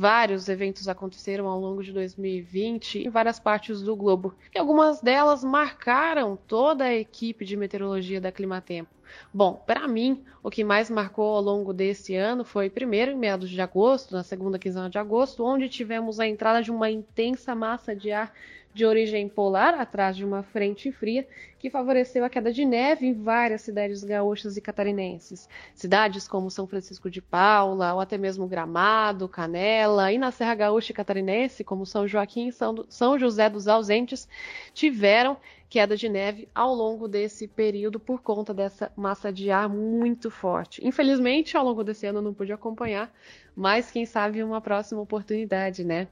Vários 0.00 0.48
eventos 0.48 0.88
aconteceram 0.88 1.46
ao 1.46 1.60
longo 1.60 1.82
de 1.82 1.92
2020 1.92 3.00
em 3.00 3.10
várias 3.10 3.38
partes 3.38 3.82
do 3.82 3.94
globo, 3.94 4.34
e 4.54 4.58
algumas 4.58 5.02
delas 5.02 5.44
marcaram 5.44 6.38
toda 6.48 6.84
a 6.84 6.94
equipe 6.94 7.44
de 7.44 7.54
meteorologia 7.54 8.18
da 8.18 8.32
Climatempo. 8.32 8.88
Bom, 9.30 9.62
para 9.66 9.86
mim, 9.86 10.24
o 10.42 10.48
que 10.48 10.64
mais 10.64 10.88
marcou 10.88 11.36
ao 11.36 11.42
longo 11.42 11.74
desse 11.74 12.14
ano 12.14 12.46
foi, 12.46 12.70
primeiro, 12.70 13.10
em 13.10 13.14
meados 13.14 13.50
de 13.50 13.60
agosto, 13.60 14.14
na 14.14 14.22
segunda 14.22 14.58
quinzena 14.58 14.88
de 14.88 14.96
agosto, 14.96 15.44
onde 15.44 15.68
tivemos 15.68 16.18
a 16.18 16.26
entrada 16.26 16.62
de 16.62 16.70
uma 16.70 16.90
intensa 16.90 17.54
massa 17.54 17.94
de 17.94 18.10
ar 18.10 18.32
de 18.72 18.84
origem 18.84 19.28
polar, 19.28 19.74
atrás 19.74 20.16
de 20.16 20.24
uma 20.24 20.42
frente 20.42 20.92
fria, 20.92 21.26
que 21.58 21.68
favoreceu 21.68 22.24
a 22.24 22.30
queda 22.30 22.52
de 22.52 22.64
neve 22.64 23.06
em 23.06 23.12
várias 23.12 23.62
cidades 23.62 24.04
gaúchas 24.04 24.56
e 24.56 24.60
catarinenses. 24.60 25.48
Cidades 25.74 26.28
como 26.28 26.50
São 26.50 26.66
Francisco 26.66 27.10
de 27.10 27.20
Paula, 27.20 27.94
ou 27.94 28.00
até 28.00 28.16
mesmo 28.16 28.46
Gramado, 28.46 29.28
Canela, 29.28 30.12
e 30.12 30.18
na 30.18 30.30
Serra 30.30 30.54
Gaúcha 30.54 30.92
e 30.92 30.94
Catarinense, 30.94 31.64
como 31.64 31.84
São 31.84 32.06
Joaquim 32.06 32.48
e 32.48 32.52
São 32.88 33.18
José 33.18 33.50
dos 33.50 33.66
Ausentes, 33.66 34.28
tiveram 34.72 35.36
queda 35.68 35.96
de 35.96 36.08
neve 36.08 36.48
ao 36.52 36.74
longo 36.74 37.06
desse 37.06 37.46
período 37.46 38.00
por 38.00 38.20
conta 38.20 38.52
dessa 38.52 38.90
massa 38.96 39.32
de 39.32 39.52
ar 39.52 39.68
muito 39.68 40.28
forte. 40.28 40.84
Infelizmente, 40.84 41.56
ao 41.56 41.64
longo 41.64 41.84
desse 41.84 42.06
ano 42.06 42.20
não 42.20 42.34
pude 42.34 42.52
acompanhar, 42.52 43.12
mas 43.54 43.88
quem 43.88 44.04
sabe 44.04 44.42
uma 44.42 44.60
próxima 44.60 45.00
oportunidade, 45.00 45.84
né? 45.84 46.08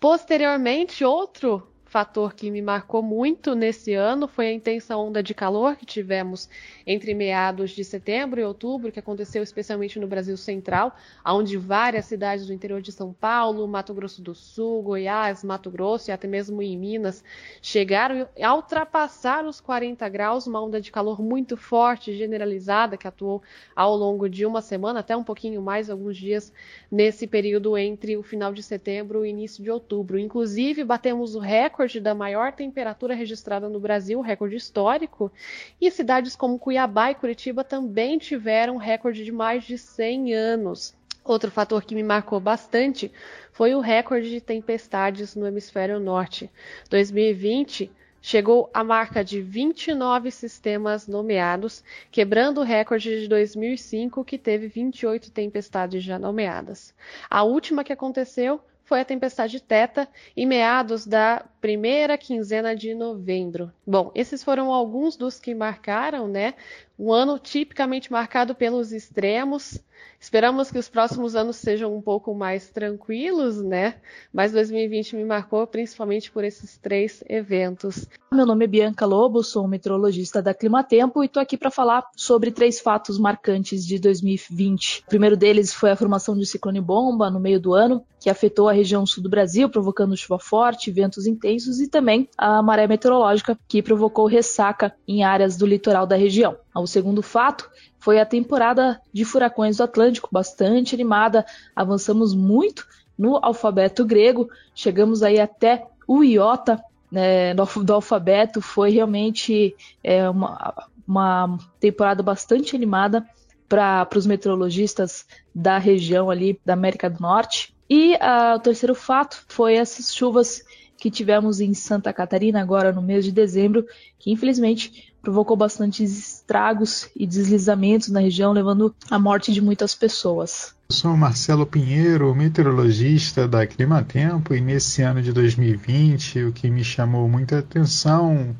Posteriormente, 0.00 1.04
outro 1.04 1.68
fator 1.94 2.34
que 2.34 2.50
me 2.50 2.60
marcou 2.60 3.00
muito 3.00 3.54
nesse 3.54 3.94
ano 3.94 4.26
foi 4.26 4.48
a 4.48 4.52
intensa 4.52 4.96
onda 4.96 5.22
de 5.22 5.32
calor 5.32 5.76
que 5.76 5.86
tivemos 5.86 6.48
entre 6.84 7.14
meados 7.14 7.70
de 7.70 7.84
setembro 7.84 8.40
e 8.40 8.42
outubro, 8.42 8.90
que 8.90 8.98
aconteceu 8.98 9.44
especialmente 9.44 10.00
no 10.00 10.08
Brasil 10.08 10.36
Central, 10.36 10.96
onde 11.24 11.56
várias 11.56 12.06
cidades 12.06 12.48
do 12.48 12.52
interior 12.52 12.82
de 12.82 12.90
São 12.90 13.12
Paulo, 13.12 13.68
Mato 13.68 13.94
Grosso 13.94 14.20
do 14.20 14.34
Sul, 14.34 14.82
Goiás, 14.82 15.44
Mato 15.44 15.70
Grosso 15.70 16.10
e 16.10 16.12
até 16.12 16.26
mesmo 16.26 16.60
em 16.60 16.76
Minas 16.76 17.22
chegaram 17.62 18.28
a 18.42 18.54
ultrapassar 18.56 19.44
os 19.44 19.60
40 19.60 20.08
graus, 20.08 20.48
uma 20.48 20.60
onda 20.60 20.80
de 20.80 20.90
calor 20.90 21.22
muito 21.22 21.56
forte, 21.56 22.12
generalizada, 22.16 22.96
que 22.96 23.06
atuou 23.06 23.40
ao 23.76 23.94
longo 23.94 24.28
de 24.28 24.44
uma 24.44 24.60
semana, 24.60 24.98
até 24.98 25.16
um 25.16 25.22
pouquinho 25.22 25.62
mais, 25.62 25.88
alguns 25.88 26.16
dias, 26.16 26.52
nesse 26.90 27.24
período 27.28 27.78
entre 27.78 28.16
o 28.16 28.22
final 28.24 28.52
de 28.52 28.64
setembro 28.64 29.24
e 29.24 29.30
início 29.30 29.62
de 29.62 29.70
outubro. 29.70 30.18
Inclusive, 30.18 30.82
batemos 30.82 31.36
o 31.36 31.38
recorde 31.38 31.83
recorde 31.84 32.00
da 32.00 32.14
maior 32.14 32.52
temperatura 32.52 33.14
registrada 33.14 33.68
no 33.68 33.78
Brasil, 33.78 34.20
recorde 34.22 34.56
histórico, 34.56 35.30
e 35.78 35.90
cidades 35.90 36.34
como 36.34 36.58
Cuiabá 36.58 37.10
e 37.10 37.14
Curitiba 37.14 37.62
também 37.62 38.16
tiveram 38.16 38.76
recorde 38.76 39.22
de 39.22 39.30
mais 39.30 39.64
de 39.64 39.76
100 39.76 40.32
anos. 40.34 40.94
Outro 41.22 41.50
fator 41.50 41.84
que 41.84 41.94
me 41.94 42.02
marcou 42.02 42.40
bastante 42.40 43.12
foi 43.52 43.74
o 43.74 43.80
recorde 43.80 44.30
de 44.30 44.40
tempestades 44.40 45.34
no 45.36 45.46
hemisfério 45.46 46.00
norte. 46.00 46.50
2020 46.88 47.90
chegou 48.20 48.70
à 48.72 48.82
marca 48.82 49.22
de 49.22 49.42
29 49.42 50.30
sistemas 50.30 51.06
nomeados, 51.06 51.84
quebrando 52.10 52.60
o 52.60 52.64
recorde 52.64 53.20
de 53.20 53.28
2005, 53.28 54.24
que 54.24 54.38
teve 54.38 54.68
28 54.68 55.30
tempestades 55.30 56.02
já 56.02 56.18
nomeadas. 56.18 56.94
A 57.28 57.42
última 57.42 57.84
que 57.84 57.92
aconteceu 57.92 58.60
foi 58.84 59.00
a 59.00 59.04
tempestade 59.04 59.60
Teta, 59.60 60.06
em 60.36 60.46
meados 60.46 61.06
da 61.06 61.44
primeira 61.64 62.18
quinzena 62.18 62.76
de 62.76 62.94
novembro. 62.94 63.72
Bom, 63.86 64.12
esses 64.14 64.44
foram 64.44 64.70
alguns 64.70 65.16
dos 65.16 65.40
que 65.40 65.54
marcaram, 65.54 66.28
né? 66.28 66.52
Um 66.98 67.10
ano 67.10 67.38
tipicamente 67.38 68.12
marcado 68.12 68.54
pelos 68.54 68.92
extremos, 68.92 69.82
Esperamos 70.24 70.70
que 70.70 70.78
os 70.78 70.88
próximos 70.88 71.36
anos 71.36 71.56
sejam 71.56 71.94
um 71.94 72.00
pouco 72.00 72.34
mais 72.34 72.70
tranquilos, 72.70 73.60
né? 73.60 73.96
Mas 74.32 74.52
2020 74.52 75.16
me 75.16 75.24
marcou 75.24 75.66
principalmente 75.66 76.30
por 76.30 76.42
esses 76.42 76.78
três 76.78 77.22
eventos. 77.28 78.06
Meu 78.32 78.46
nome 78.46 78.64
é 78.64 78.68
Bianca 78.68 79.04
Lobo, 79.04 79.44
sou 79.44 79.68
meteorologista 79.68 80.40
da 80.40 80.54
Climatempo 80.54 81.22
e 81.22 81.26
estou 81.26 81.42
aqui 81.42 81.58
para 81.58 81.70
falar 81.70 82.04
sobre 82.16 82.50
três 82.50 82.80
fatos 82.80 83.18
marcantes 83.18 83.86
de 83.86 83.98
2020. 83.98 85.02
O 85.06 85.10
primeiro 85.10 85.36
deles 85.36 85.74
foi 85.74 85.90
a 85.90 85.96
formação 85.96 86.34
de 86.36 86.46
ciclone 86.46 86.80
bomba 86.80 87.30
no 87.30 87.38
meio 87.38 87.60
do 87.60 87.74
ano, 87.74 88.02
que 88.18 88.30
afetou 88.30 88.66
a 88.68 88.72
região 88.72 89.04
sul 89.04 89.22
do 89.22 89.28
Brasil, 89.28 89.68
provocando 89.68 90.16
chuva 90.16 90.38
forte, 90.38 90.90
ventos 90.90 91.26
intensos 91.26 91.53
e 91.56 91.88
também 91.88 92.28
a 92.36 92.62
maré 92.62 92.86
meteorológica, 92.86 93.58
que 93.68 93.82
provocou 93.82 94.26
ressaca 94.26 94.94
em 95.06 95.22
áreas 95.22 95.56
do 95.56 95.66
litoral 95.66 96.06
da 96.06 96.16
região. 96.16 96.56
O 96.74 96.86
segundo 96.86 97.22
fato 97.22 97.70
foi 97.98 98.20
a 98.20 98.26
temporada 98.26 99.00
de 99.12 99.24
furacões 99.24 99.76
do 99.76 99.84
Atlântico, 99.84 100.28
bastante 100.30 100.94
animada. 100.94 101.46
Avançamos 101.74 102.34
muito 102.34 102.86
no 103.16 103.38
alfabeto 103.42 104.04
grego, 104.04 104.48
chegamos 104.74 105.22
aí 105.22 105.40
até 105.40 105.86
o 106.06 106.22
iota 106.22 106.82
né, 107.10 107.54
do, 107.54 107.64
do, 107.84 107.94
alfabeto. 107.94 108.60
Foi 108.60 108.90
realmente 108.90 109.74
é, 110.02 110.28
uma, 110.28 110.74
uma 111.06 111.58
temporada 111.80 112.22
bastante 112.22 112.74
animada 112.74 113.24
para 113.68 114.08
os 114.16 114.26
meteorologistas 114.26 115.26
da 115.54 115.78
região 115.78 116.30
ali 116.30 116.60
da 116.64 116.74
América 116.74 117.08
do 117.08 117.20
Norte. 117.20 117.74
E 117.88 118.14
uh, 118.14 118.56
o 118.56 118.60
terceiro 118.60 118.94
fato 118.94 119.44
foi 119.48 119.74
essas 119.74 120.14
chuvas 120.14 120.62
que 120.98 121.10
tivemos 121.10 121.60
em 121.60 121.74
Santa 121.74 122.12
Catarina 122.12 122.60
agora 122.60 122.92
no 122.92 123.02
mês 123.02 123.24
de 123.24 123.32
dezembro, 123.32 123.84
que 124.18 124.30
infelizmente 124.30 125.12
provocou 125.22 125.56
bastantes 125.56 126.18
estragos 126.18 127.08
e 127.16 127.26
deslizamentos 127.26 128.08
na 128.08 128.20
região, 128.20 128.52
levando 128.52 128.94
à 129.10 129.18
morte 129.18 129.52
de 129.52 129.60
muitas 129.60 129.94
pessoas. 129.94 130.74
Sou 130.90 131.16
Marcelo 131.16 131.66
Pinheiro, 131.66 132.34
meteorologista 132.34 133.48
da 133.48 133.66
Climatempo, 133.66 134.54
e 134.54 134.60
nesse 134.60 135.02
ano 135.02 135.22
de 135.22 135.32
2020 135.32 136.44
o 136.44 136.52
que 136.52 136.70
me 136.70 136.84
chamou 136.84 137.28
muita 137.28 137.58
atenção 137.58 138.54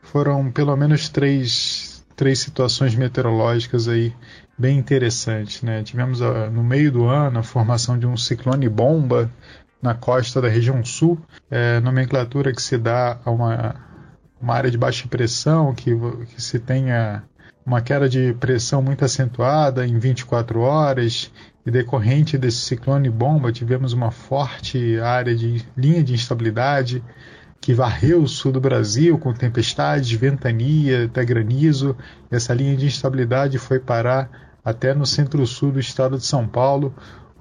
foram 0.00 0.50
pelo 0.50 0.76
menos 0.76 1.08
três, 1.08 2.04
três 2.14 2.38
situações 2.38 2.94
meteorológicas 2.94 3.88
aí 3.88 4.14
bem 4.56 4.78
interessantes. 4.78 5.62
Né? 5.62 5.82
Tivemos 5.82 6.22
ah, 6.22 6.48
no 6.48 6.62
meio 6.62 6.92
do 6.92 7.04
ano 7.04 7.40
a 7.40 7.42
formação 7.42 7.98
de 7.98 8.06
um 8.06 8.16
ciclone 8.16 8.68
bomba 8.68 9.30
na 9.80 9.94
costa 9.94 10.40
da 10.40 10.48
região 10.48 10.84
sul, 10.84 11.18
é, 11.50 11.80
nomenclatura 11.80 12.52
que 12.52 12.62
se 12.62 12.76
dá 12.78 13.18
a 13.24 13.30
uma 13.30 13.86
uma 14.40 14.54
área 14.54 14.70
de 14.70 14.78
baixa 14.78 15.08
pressão, 15.08 15.74
que, 15.74 15.90
que 16.26 16.42
se 16.42 16.58
tenha 16.58 17.22
uma 17.64 17.80
queda 17.80 18.08
de 18.08 18.34
pressão 18.34 18.80
muito 18.80 19.04
acentuada 19.04 19.86
em 19.86 19.98
24 19.98 20.60
horas, 20.60 21.32
e 21.64 21.70
decorrente 21.70 22.38
desse 22.38 22.58
ciclone 22.58 23.10
bomba, 23.10 23.50
tivemos 23.50 23.92
uma 23.92 24.12
forte 24.12 25.00
área 25.00 25.34
de 25.34 25.64
linha 25.76 26.02
de 26.02 26.14
instabilidade 26.14 27.02
que 27.60 27.74
varreu 27.74 28.22
o 28.22 28.28
sul 28.28 28.52
do 28.52 28.60
Brasil 28.60 29.18
com 29.18 29.32
tempestades, 29.32 30.12
ventania, 30.12 31.06
até 31.06 31.24
granizo. 31.24 31.96
Essa 32.30 32.54
linha 32.54 32.76
de 32.76 32.86
instabilidade 32.86 33.58
foi 33.58 33.80
parar 33.80 34.30
até 34.64 34.94
no 34.94 35.04
centro-sul 35.04 35.72
do 35.72 35.80
estado 35.80 36.18
de 36.18 36.24
São 36.24 36.46
Paulo, 36.46 36.94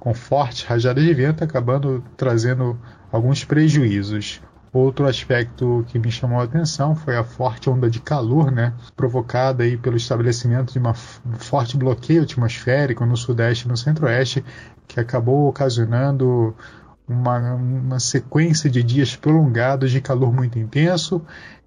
com 0.06 0.14
fortes 0.14 0.62
rajadas 0.62 1.04
de 1.04 1.12
vento, 1.16 1.44
acabando 1.44 2.04
trazendo 2.16 2.80
alguns 3.12 3.44
prejuízos. 3.44 4.40
Outro 4.72 5.08
aspecto 5.08 5.84
que 5.88 5.98
me 5.98 6.12
chamou 6.12 6.40
a 6.40 6.44
atenção 6.44 6.96
foi 6.96 7.18
a 7.18 7.24
forte 7.24 7.72
onda 7.72 7.90
de 7.90 8.00
calor, 8.00 8.52
né, 8.52 8.72
provocada 8.96 9.64
aí 9.64 9.76
pelo 9.76 9.98
estabelecimento 9.98 10.74
de 10.74 10.80
um 10.80 10.94
forte 11.40 11.76
bloqueio 11.76 12.22
atmosférico 12.22 13.04
no 13.04 13.18
sudeste 13.18 13.66
e 13.66 13.68
no 13.68 13.76
centro-oeste, 13.76 14.46
que 14.88 15.00
acabou 15.00 15.50
ocasionando 15.50 16.56
uma, 17.08 17.56
uma 17.56 18.00
sequência 18.00 18.70
de 18.70 18.84
dias 18.84 19.16
prolongados 19.16 19.90
de 19.90 20.02
calor 20.02 20.32
muito 20.32 20.60
intenso 20.60 21.20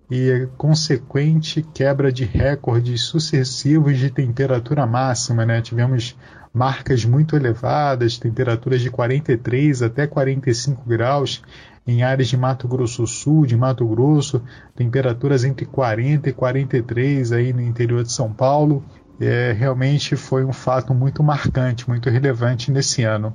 e 0.09 0.46
consequente 0.57 1.61
quebra 1.74 2.12
de 2.12 2.24
recordes 2.24 3.03
sucessivos 3.03 3.98
de 3.98 4.11
temperatura 4.11 4.87
máxima. 4.87 5.44
Né? 5.44 5.61
Tivemos 5.61 6.16
marcas 6.53 7.05
muito 7.05 7.37
elevadas, 7.37 8.19
temperaturas 8.19 8.81
de 8.81 8.91
43 8.91 9.83
até 9.83 10.07
45 10.07 10.83
graus 10.87 11.43
em 11.87 12.03
áreas 12.03 12.29
de 12.29 12.37
Mato 12.37 12.69
Grosso 12.69 13.07
Sul, 13.07 13.47
de 13.47 13.57
Mato 13.57 13.87
Grosso, 13.87 14.43
temperaturas 14.77 15.43
entre 15.43 15.65
40 15.65 16.29
e 16.29 16.33
43 16.35 17.33
aí 17.33 17.53
no 17.53 17.63
interior 17.63 18.03
de 18.03 18.13
São 18.13 18.31
Paulo. 18.31 18.85
É, 19.19 19.53
realmente 19.53 20.15
foi 20.15 20.45
um 20.45 20.53
fato 20.53 20.93
muito 20.93 21.23
marcante, 21.23 21.89
muito 21.89 22.11
relevante 22.11 22.71
nesse 22.71 23.05
ano. 23.05 23.35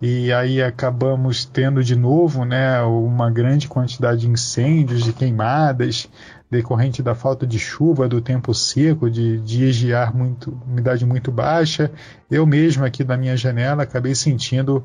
E 0.00 0.32
aí 0.32 0.62
acabamos 0.62 1.44
tendo 1.44 1.82
de 1.82 1.96
novo 1.96 2.44
né, 2.44 2.80
uma 2.82 3.30
grande 3.30 3.66
quantidade 3.66 4.20
de 4.20 4.28
incêndios, 4.28 5.02
de 5.02 5.12
queimadas, 5.12 6.08
decorrente 6.50 7.02
da 7.02 7.14
falta 7.14 7.46
de 7.46 7.58
chuva, 7.58 8.08
do 8.08 8.20
tempo 8.20 8.54
seco, 8.54 9.10
de 9.10 9.38
de 9.40 9.72
muito, 10.14 10.58
umidade 10.66 11.04
muito 11.04 11.30
baixa. 11.30 11.90
Eu 12.30 12.46
mesmo 12.46 12.84
aqui 12.84 13.04
da 13.04 13.16
minha 13.16 13.36
janela 13.36 13.82
acabei 13.82 14.14
sentindo 14.14 14.84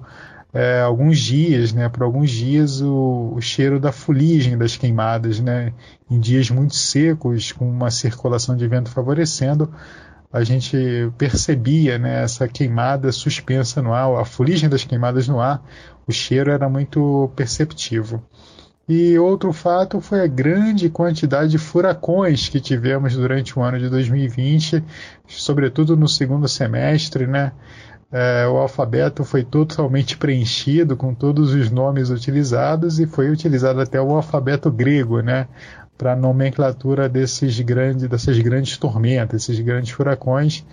é, 0.54 0.82
alguns 0.82 1.17
dias, 1.19 1.73
né, 1.73 1.89
por 1.89 2.04
alguns 2.04 2.30
dias, 2.30 2.80
o, 2.80 3.34
o, 3.36 3.41
cheiro 3.41 3.80
da 3.80 3.91
fuligem 3.91 4.56
das 4.56 4.78
queimadas, 4.78 5.39
né, 5.39 5.73
em 6.10 6.19
dias 6.19 6.49
muito 6.52 6.76
secos, 6.76 7.52
com 7.52 7.67
uma 7.67 7.89
circulação 7.89 8.56
de 8.56 8.67
vento 8.67 8.91
favorecendo, 8.91 9.73
a 10.32 10.43
gente 10.43 10.78
percebia 11.17 11.97
né, 11.97 12.23
essa 12.23 12.47
queimada 12.47 13.12
suspensa 13.12 13.82
no 13.82 13.93
ar, 13.93 14.19
a 14.19 14.26
fuligem 14.26 14.69
das 14.69 14.84
queimadas 14.84 15.28
no 15.28 15.39
ar, 15.39 15.63
o 16.08 16.12
cheiro 16.12 16.52
era 16.52 16.69
muito 16.69 17.32
perceptivo. 17.36 18.23
E 18.88 19.17
outro 19.17 19.54
fato 19.54 20.02
foi 20.02 20.19
a 20.19 20.28
grande 20.28 20.89
quantidade 20.89 21.52
de 21.52 21.58
furacões 21.58 22.50
que 22.50 22.60
tivemos 22.60 23.15
durante 23.15 23.58
o 23.58 23.62
ano 23.62 23.80
de 23.80 23.89
2020, 23.89 24.84
sobretudo 25.26 25.96
no 25.96 26.08
segundo 26.08 26.50
semestre, 26.50 27.26
né? 27.26 27.54
É, 28.12 28.46
o 28.46 28.58
alfabeto 28.58 29.24
foi 29.24 29.43
totalmente 29.43 30.17
preenchido 30.17 30.98
com 30.98 31.15
todos 31.15 31.54
os 31.54 31.72
nomes 31.72 32.10
utilizados 32.10 33.00
e 33.00 33.08
foi 33.08 33.30
utilizado 33.30 33.80
até 33.80 34.02
o 34.02 34.12
alfabeto 34.12 34.69
grego, 34.69 35.22
né? 35.22 35.48
Para 35.98 36.12
a 36.12 36.15
nomenclatura 36.15 37.08
desses 37.08 37.58
grandes, 37.62 38.08
dessas 38.10 38.38
grandes 38.38 38.78
tormentas, 38.78 39.43
esses 39.43 39.60
grandes 39.62 39.91
furacões. 39.91 40.65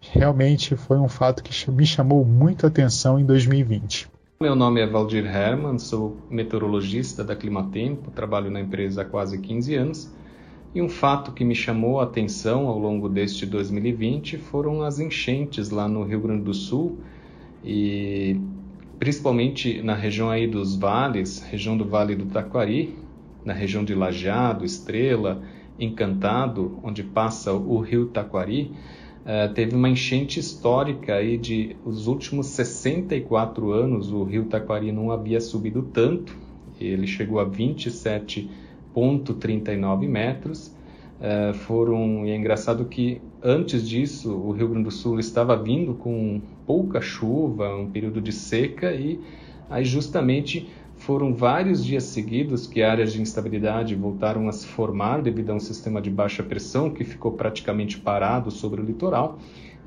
Realmente 0.00 0.74
foi 0.74 0.98
um 0.98 1.08
fato 1.08 1.42
que 1.42 1.70
me 1.70 1.84
chamou 1.84 2.24
muito 2.24 2.64
a 2.64 2.68
atenção 2.68 3.20
em 3.20 3.26
2020. 3.26 4.10
Meu 4.42 4.56
nome 4.56 4.80
é 4.80 4.86
Valdir 4.88 5.24
Herman, 5.24 5.78
sou 5.78 6.16
meteorologista 6.28 7.22
da 7.22 7.36
Climatempo, 7.36 8.10
trabalho 8.10 8.50
na 8.50 8.60
empresa 8.60 9.02
há 9.02 9.04
quase 9.04 9.38
15 9.38 9.74
anos. 9.76 10.12
E 10.74 10.82
um 10.82 10.88
fato 10.88 11.30
que 11.30 11.44
me 11.44 11.54
chamou 11.54 12.00
a 12.00 12.02
atenção 12.02 12.66
ao 12.66 12.76
longo 12.76 13.08
deste 13.08 13.46
2020 13.46 14.38
foram 14.38 14.82
as 14.82 14.98
enchentes 14.98 15.70
lá 15.70 15.86
no 15.86 16.02
Rio 16.02 16.20
Grande 16.20 16.42
do 16.42 16.52
Sul 16.52 16.98
e 17.62 18.36
principalmente 18.98 19.80
na 19.80 19.94
região 19.94 20.28
aí 20.28 20.48
dos 20.48 20.74
vales, 20.74 21.40
região 21.40 21.76
do 21.76 21.84
Vale 21.84 22.16
do 22.16 22.26
Taquari, 22.26 22.96
na 23.44 23.52
região 23.52 23.84
de 23.84 23.94
Lajeado, 23.94 24.64
Estrela, 24.64 25.40
Encantado, 25.78 26.80
onde 26.82 27.04
passa 27.04 27.52
o 27.52 27.78
Rio 27.78 28.06
Taquari. 28.06 28.72
Uh, 29.22 29.48
teve 29.54 29.74
uma 29.76 29.88
enchente 29.88 30.40
histórica 30.40 31.14
aí 31.14 31.38
de 31.38 31.76
os 31.84 32.08
últimos 32.08 32.48
64 32.48 33.70
anos 33.70 34.10
o 34.10 34.24
rio 34.24 34.46
Taquari 34.46 34.90
não 34.90 35.12
havia 35.12 35.40
subido 35.40 35.82
tanto. 35.82 36.36
Ele 36.80 37.06
chegou 37.06 37.38
a 37.38 37.46
27,39 37.46 40.08
metros. 40.08 40.74
Uh, 41.20 41.54
foram 41.54 42.26
e 42.26 42.32
é 42.32 42.36
engraçado 42.36 42.84
que 42.86 43.22
antes 43.40 43.88
disso 43.88 44.34
o 44.34 44.50
Rio 44.50 44.66
Grande 44.66 44.86
do 44.86 44.90
Sul 44.90 45.20
estava 45.20 45.56
vindo 45.56 45.94
com 45.94 46.42
pouca 46.66 47.00
chuva 47.00 47.76
um 47.76 47.88
período 47.88 48.20
de 48.20 48.32
seca 48.32 48.92
e 48.92 49.20
aí 49.70 49.84
justamente 49.84 50.68
foram 51.02 51.34
vários 51.34 51.84
dias 51.84 52.04
seguidos 52.04 52.68
que 52.68 52.80
áreas 52.80 53.12
de 53.12 53.20
instabilidade 53.20 53.94
voltaram 53.96 54.48
a 54.48 54.52
se 54.52 54.66
formar 54.68 55.20
devido 55.20 55.50
a 55.50 55.54
um 55.54 55.60
sistema 55.60 56.00
de 56.00 56.08
baixa 56.08 56.44
pressão 56.44 56.90
que 56.90 57.02
ficou 57.02 57.32
praticamente 57.32 57.98
parado 57.98 58.52
sobre 58.52 58.80
o 58.80 58.84
litoral. 58.84 59.36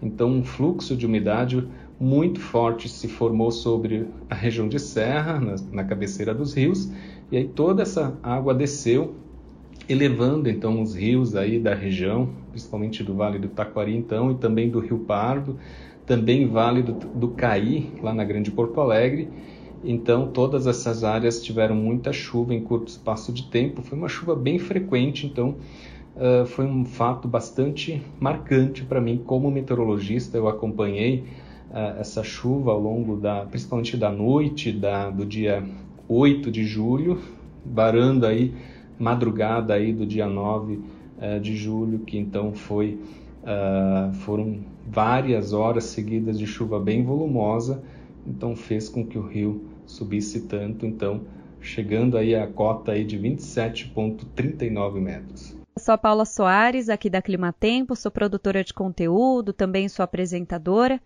Então, 0.01 0.29
um 0.29 0.43
fluxo 0.43 0.93
de 0.93 1.05
umidade 1.05 1.65
muito 1.97 2.41
forte 2.41 2.89
se 2.89 3.07
formou 3.07 3.49
sobre 3.49 4.07
a 4.29 4.35
região 4.35 4.67
de 4.67 4.77
serra, 4.77 5.39
na, 5.39 5.55
na 5.71 5.83
cabeceira 5.85 6.33
dos 6.33 6.53
rios, 6.53 6.91
e 7.31 7.37
aí 7.37 7.47
toda 7.47 7.83
essa 7.83 8.19
água 8.21 8.53
desceu, 8.53 9.15
elevando 9.87 10.49
então 10.49 10.81
os 10.81 10.95
rios 10.95 11.33
aí 11.33 11.57
da 11.57 11.73
região, 11.73 12.29
principalmente 12.51 13.01
do 13.05 13.13
Vale 13.13 13.39
do 13.39 13.47
Taquari, 13.47 13.95
então, 13.95 14.31
e 14.31 14.35
também 14.35 14.69
do 14.69 14.81
Rio 14.81 14.99
Pardo, 14.99 15.57
também 16.05 16.45
Vale 16.45 16.83
do, 16.83 16.91
do 16.91 17.29
Caí, 17.29 17.93
lá 18.03 18.13
na 18.13 18.25
Grande 18.25 18.51
Porto 18.51 18.81
Alegre, 18.81 19.29
então, 19.85 20.27
todas 20.27 20.65
essas 20.65 21.03
áreas 21.03 21.43
tiveram 21.43 21.75
muita 21.75 22.11
chuva 22.11 22.53
em 22.53 22.61
curto 22.61 22.87
espaço 22.87 23.31
de 23.31 23.43
tempo. 23.43 23.83
Foi 23.83 23.97
uma 23.97 24.09
chuva 24.09 24.35
bem 24.35 24.57
frequente, 24.57 25.27
então 25.27 25.55
uh, 26.15 26.45
foi 26.47 26.65
um 26.65 26.83
fato 26.83 27.27
bastante 27.27 28.01
marcante 28.19 28.83
para 28.83 28.99
mim 28.99 29.21
como 29.23 29.51
meteorologista. 29.51 30.37
Eu 30.37 30.47
acompanhei 30.47 31.23
uh, 31.69 31.99
essa 31.99 32.23
chuva 32.23 32.71
ao 32.71 32.79
longo 32.79 33.15
da, 33.15 33.45
principalmente 33.45 33.95
da 33.95 34.11
noite 34.11 34.71
da, 34.71 35.11
do 35.11 35.23
dia 35.23 35.63
8 36.09 36.49
de 36.49 36.65
julho, 36.65 37.19
varando 37.63 38.25
aí 38.25 38.53
madrugada 38.97 39.75
aí 39.75 39.93
do 39.93 40.05
dia 40.05 40.25
9 40.25 40.73
uh, 40.73 40.81
eh, 41.19 41.39
de 41.39 41.55
julho, 41.55 41.99
que 41.99 42.17
então 42.17 42.53
foi 42.53 42.99
foram 44.21 44.61
várias 44.87 45.53
horas 45.53 45.83
seguidas 45.83 46.39
de 46.39 46.47
chuva 46.47 46.79
bem 46.79 47.03
volumosa, 47.03 47.83
então 48.25 48.55
fez 48.55 48.89
com 48.89 49.05
que 49.05 49.19
o 49.19 49.21
rio 49.21 49.74
subisse 49.87 50.41
tanto, 50.41 50.85
então 50.85 51.21
chegando 51.61 52.17
aí 52.17 52.35
a 52.35 52.47
cota 52.47 52.91
aí 52.91 53.03
de 53.03 53.17
27,39 53.17 54.99
metros. 54.99 55.55
sou 55.79 55.93
a 55.93 55.97
Paula 55.97 56.25
Soares, 56.25 56.89
aqui 56.89 57.09
da 57.09 57.21
Climatempo, 57.21 57.95
sou 57.95 58.11
produtora 58.11 58.63
de 58.63 58.73
conteúdo, 58.73 59.51
também 59.51 59.89
sou 59.89 60.03
apresentadora. 60.03 61.01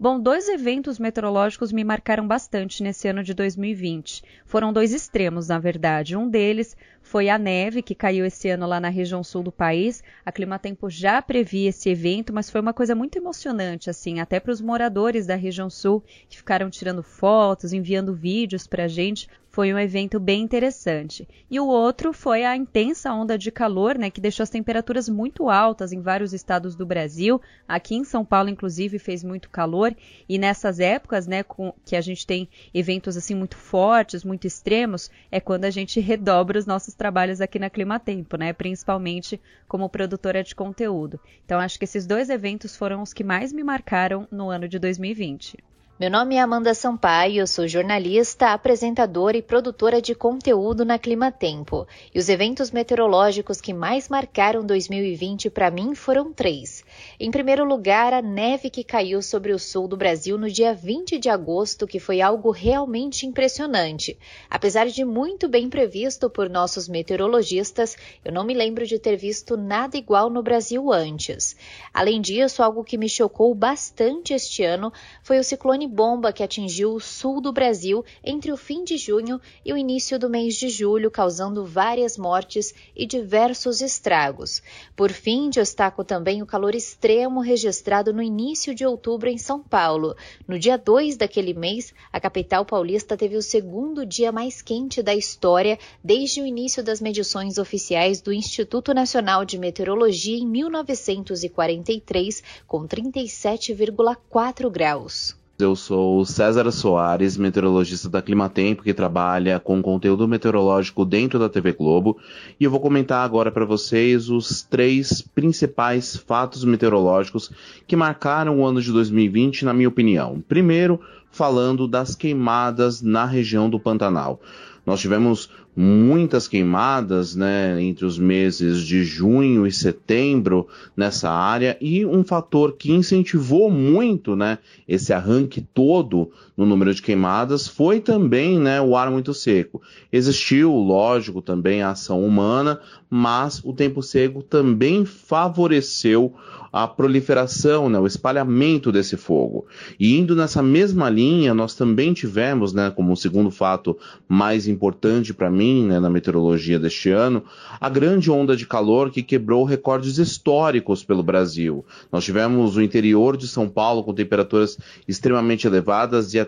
Bom, 0.00 0.20
dois 0.20 0.48
eventos 0.48 0.96
meteorológicos 0.96 1.72
me 1.72 1.82
marcaram 1.82 2.24
bastante 2.24 2.84
nesse 2.84 3.08
ano 3.08 3.20
de 3.24 3.34
2020. 3.34 4.22
Foram 4.46 4.72
dois 4.72 4.92
extremos, 4.92 5.48
na 5.48 5.58
verdade. 5.58 6.16
Um 6.16 6.30
deles 6.30 6.76
foi 7.02 7.28
a 7.28 7.36
neve 7.36 7.82
que 7.82 7.96
caiu 7.96 8.24
esse 8.24 8.48
ano 8.48 8.64
lá 8.64 8.78
na 8.78 8.90
região 8.90 9.24
sul 9.24 9.42
do 9.42 9.50
país. 9.50 10.00
A 10.24 10.30
Climatempo 10.30 10.88
já 10.88 11.20
previa 11.20 11.70
esse 11.70 11.90
evento, 11.90 12.32
mas 12.32 12.48
foi 12.48 12.60
uma 12.60 12.72
coisa 12.72 12.94
muito 12.94 13.18
emocionante, 13.18 13.90
assim, 13.90 14.20
até 14.20 14.38
para 14.38 14.52
os 14.52 14.60
moradores 14.60 15.26
da 15.26 15.34
região 15.34 15.68
sul 15.68 16.00
que 16.28 16.36
ficaram 16.36 16.70
tirando 16.70 17.02
fotos, 17.02 17.72
enviando 17.72 18.14
vídeos 18.14 18.68
para 18.68 18.84
a 18.84 18.88
gente 18.88 19.28
foi 19.58 19.74
um 19.74 19.78
evento 19.80 20.20
bem 20.20 20.42
interessante. 20.42 21.28
E 21.50 21.58
o 21.58 21.66
outro 21.66 22.12
foi 22.12 22.44
a 22.44 22.54
intensa 22.54 23.12
onda 23.12 23.36
de 23.36 23.50
calor, 23.50 23.98
né, 23.98 24.08
que 24.08 24.20
deixou 24.20 24.44
as 24.44 24.50
temperaturas 24.50 25.08
muito 25.08 25.50
altas 25.50 25.92
em 25.92 26.00
vários 26.00 26.32
estados 26.32 26.76
do 26.76 26.86
Brasil. 26.86 27.42
Aqui 27.66 27.96
em 27.96 28.04
São 28.04 28.24
Paulo, 28.24 28.48
inclusive, 28.48 29.00
fez 29.00 29.24
muito 29.24 29.50
calor. 29.50 29.96
E 30.28 30.38
nessas 30.38 30.78
épocas, 30.78 31.26
né, 31.26 31.42
com, 31.42 31.74
que 31.84 31.96
a 31.96 32.00
gente 32.00 32.24
tem 32.24 32.48
eventos 32.72 33.16
assim 33.16 33.34
muito 33.34 33.56
fortes, 33.56 34.22
muito 34.22 34.46
extremos, 34.46 35.10
é 35.28 35.40
quando 35.40 35.64
a 35.64 35.70
gente 35.70 35.98
redobra 35.98 36.56
os 36.56 36.64
nossos 36.64 36.94
trabalhos 36.94 37.40
aqui 37.40 37.58
na 37.58 37.68
Climatempo, 37.68 38.36
né, 38.36 38.52
principalmente 38.52 39.40
como 39.66 39.88
produtora 39.88 40.44
de 40.44 40.54
conteúdo. 40.54 41.18
Então, 41.44 41.58
acho 41.58 41.80
que 41.80 41.84
esses 41.84 42.06
dois 42.06 42.30
eventos 42.30 42.76
foram 42.76 43.02
os 43.02 43.12
que 43.12 43.24
mais 43.24 43.52
me 43.52 43.64
marcaram 43.64 44.28
no 44.30 44.50
ano 44.50 44.68
de 44.68 44.78
2020. 44.78 45.58
Meu 46.00 46.08
nome 46.08 46.36
é 46.36 46.40
Amanda 46.40 46.74
Sampaio, 46.74 47.44
sou 47.44 47.66
jornalista, 47.66 48.52
apresentadora 48.52 49.36
e 49.36 49.42
produtora 49.42 50.00
de 50.00 50.14
conteúdo 50.14 50.84
na 50.84 50.96
Clima 50.96 51.32
Tempo. 51.32 51.88
E 52.14 52.20
os 52.20 52.28
eventos 52.28 52.70
meteorológicos 52.70 53.60
que 53.60 53.74
mais 53.74 54.08
marcaram 54.08 54.64
2020 54.64 55.50
para 55.50 55.72
mim 55.72 55.96
foram 55.96 56.32
três. 56.32 56.84
Em 57.20 57.32
primeiro 57.32 57.64
lugar, 57.64 58.12
a 58.12 58.22
neve 58.22 58.70
que 58.70 58.84
caiu 58.84 59.20
sobre 59.20 59.52
o 59.52 59.58
sul 59.58 59.88
do 59.88 59.96
Brasil 59.96 60.38
no 60.38 60.48
dia 60.48 60.72
20 60.72 61.18
de 61.18 61.28
agosto, 61.28 61.86
que 61.86 61.98
foi 61.98 62.20
algo 62.20 62.50
realmente 62.50 63.26
impressionante. 63.26 64.16
Apesar 64.48 64.86
de 64.86 65.04
muito 65.04 65.48
bem 65.48 65.68
previsto 65.68 66.30
por 66.30 66.48
nossos 66.48 66.88
meteorologistas, 66.88 67.96
eu 68.24 68.32
não 68.32 68.44
me 68.44 68.54
lembro 68.54 68.86
de 68.86 69.00
ter 69.00 69.16
visto 69.16 69.56
nada 69.56 69.96
igual 69.96 70.30
no 70.30 70.42
Brasil 70.44 70.92
antes. 70.92 71.56
Além 71.92 72.20
disso, 72.20 72.62
algo 72.62 72.84
que 72.84 72.96
me 72.96 73.08
chocou 73.08 73.52
bastante 73.52 74.32
este 74.32 74.62
ano 74.62 74.92
foi 75.22 75.40
o 75.40 75.44
ciclone 75.44 75.88
bomba 75.88 76.32
que 76.32 76.44
atingiu 76.44 76.94
o 76.94 77.00
sul 77.00 77.40
do 77.40 77.52
Brasil 77.52 78.04
entre 78.22 78.52
o 78.52 78.56
fim 78.56 78.84
de 78.84 78.96
junho 78.96 79.40
e 79.64 79.72
o 79.72 79.76
início 79.76 80.18
do 80.18 80.30
mês 80.30 80.54
de 80.54 80.68
julho, 80.68 81.10
causando 81.10 81.64
várias 81.64 82.16
mortes 82.16 82.72
e 82.94 83.04
diversos 83.04 83.80
estragos. 83.80 84.62
Por 84.94 85.10
fim, 85.10 85.50
destaco 85.50 86.04
também 86.04 86.42
o 86.42 86.46
calor 86.46 86.74
extremo 86.88 87.40
registrado 87.40 88.14
no 88.14 88.22
início 88.22 88.74
de 88.74 88.86
outubro 88.86 89.28
em 89.28 89.36
São 89.36 89.62
Paulo. 89.62 90.16
No 90.46 90.58
dia 90.58 90.78
2 90.78 91.18
daquele 91.18 91.52
mês, 91.52 91.92
a 92.10 92.18
capital 92.18 92.64
paulista 92.64 93.14
teve 93.16 93.36
o 93.36 93.42
segundo 93.42 94.06
dia 94.06 94.32
mais 94.32 94.62
quente 94.62 95.02
da 95.02 95.14
história 95.14 95.78
desde 96.02 96.40
o 96.40 96.46
início 96.46 96.82
das 96.82 97.00
medições 97.00 97.58
oficiais 97.58 98.22
do 98.22 98.32
Instituto 98.32 98.94
Nacional 98.94 99.44
de 99.44 99.58
Meteorologia 99.58 100.38
em 100.38 100.46
1943, 100.46 102.42
com 102.66 102.88
37,4 102.88 104.70
graus. 104.70 105.36
Eu 105.60 105.74
sou 105.74 106.24
César 106.24 106.70
Soares, 106.70 107.36
meteorologista 107.36 108.08
da 108.08 108.22
Climatempo, 108.22 108.84
que 108.84 108.94
trabalha 108.94 109.58
com 109.58 109.82
conteúdo 109.82 110.28
meteorológico 110.28 111.04
dentro 111.04 111.36
da 111.36 111.48
TV 111.48 111.72
Globo, 111.72 112.16
e 112.60 112.62
eu 112.62 112.70
vou 112.70 112.78
comentar 112.78 113.24
agora 113.24 113.50
para 113.50 113.64
vocês 113.64 114.30
os 114.30 114.62
três 114.62 115.20
principais 115.20 116.14
fatos 116.16 116.62
meteorológicos 116.62 117.50
que 117.88 117.96
marcaram 117.96 118.60
o 118.60 118.64
ano 118.64 118.80
de 118.80 118.92
2020, 118.92 119.64
na 119.64 119.74
minha 119.74 119.88
opinião. 119.88 120.40
Primeiro, 120.46 121.00
falando 121.28 121.88
das 121.88 122.14
queimadas 122.14 123.02
na 123.02 123.24
região 123.24 123.68
do 123.68 123.80
Pantanal. 123.80 124.40
Nós 124.88 125.00
tivemos 125.00 125.50
muitas 125.76 126.48
queimadas, 126.48 127.36
né, 127.36 127.78
entre 127.82 128.06
os 128.06 128.18
meses 128.18 128.80
de 128.80 129.04
junho 129.04 129.66
e 129.66 129.70
setembro 129.70 130.66
nessa 130.96 131.30
área 131.30 131.76
e 131.78 132.06
um 132.06 132.24
fator 132.24 132.72
que 132.72 132.90
incentivou 132.90 133.70
muito, 133.70 134.34
né, 134.34 134.56
esse 134.88 135.12
arranque 135.12 135.60
todo 135.60 136.30
no 136.58 136.66
número 136.66 136.92
de 136.92 137.00
queimadas 137.00 137.68
foi 137.68 138.00
também 138.00 138.58
né, 138.58 138.80
o 138.80 138.96
ar 138.96 139.12
muito 139.12 139.32
seco. 139.32 139.80
Existiu, 140.12 140.72
lógico, 140.72 141.40
também 141.40 141.82
a 141.82 141.90
ação 141.90 142.24
humana, 142.24 142.80
mas 143.08 143.62
o 143.64 143.72
tempo 143.72 144.02
seco 144.02 144.42
também 144.42 145.04
favoreceu 145.04 146.34
a 146.72 146.86
proliferação, 146.86 147.88
né, 147.88 147.98
o 147.98 148.06
espalhamento 148.06 148.92
desse 148.92 149.16
fogo. 149.16 149.66
E 149.98 150.18
indo 150.18 150.36
nessa 150.36 150.62
mesma 150.62 151.08
linha, 151.08 151.54
nós 151.54 151.74
também 151.74 152.12
tivemos, 152.12 152.72
né, 152.72 152.90
como 152.90 153.16
segundo 153.16 153.50
fato 153.50 153.96
mais 154.28 154.66
importante 154.66 155.32
para 155.32 155.50
mim, 155.50 155.86
né, 155.86 155.98
na 155.98 156.10
meteorologia 156.10 156.78
deste 156.78 157.10
ano, 157.10 157.42
a 157.80 157.88
grande 157.88 158.30
onda 158.30 158.56
de 158.56 158.66
calor 158.66 159.10
que 159.10 159.22
quebrou 159.22 159.64
recordes 159.64 160.18
históricos 160.18 161.02
pelo 161.02 161.22
Brasil. 161.22 161.84
Nós 162.12 162.24
tivemos 162.24 162.76
o 162.76 162.82
interior 162.82 163.36
de 163.36 163.48
São 163.48 163.68
Paulo 163.68 164.02
com 164.02 164.12
temperaturas 164.12 164.76
extremamente 165.06 165.66
elevadas 165.66 166.34
e 166.34 166.38
até 166.38 166.47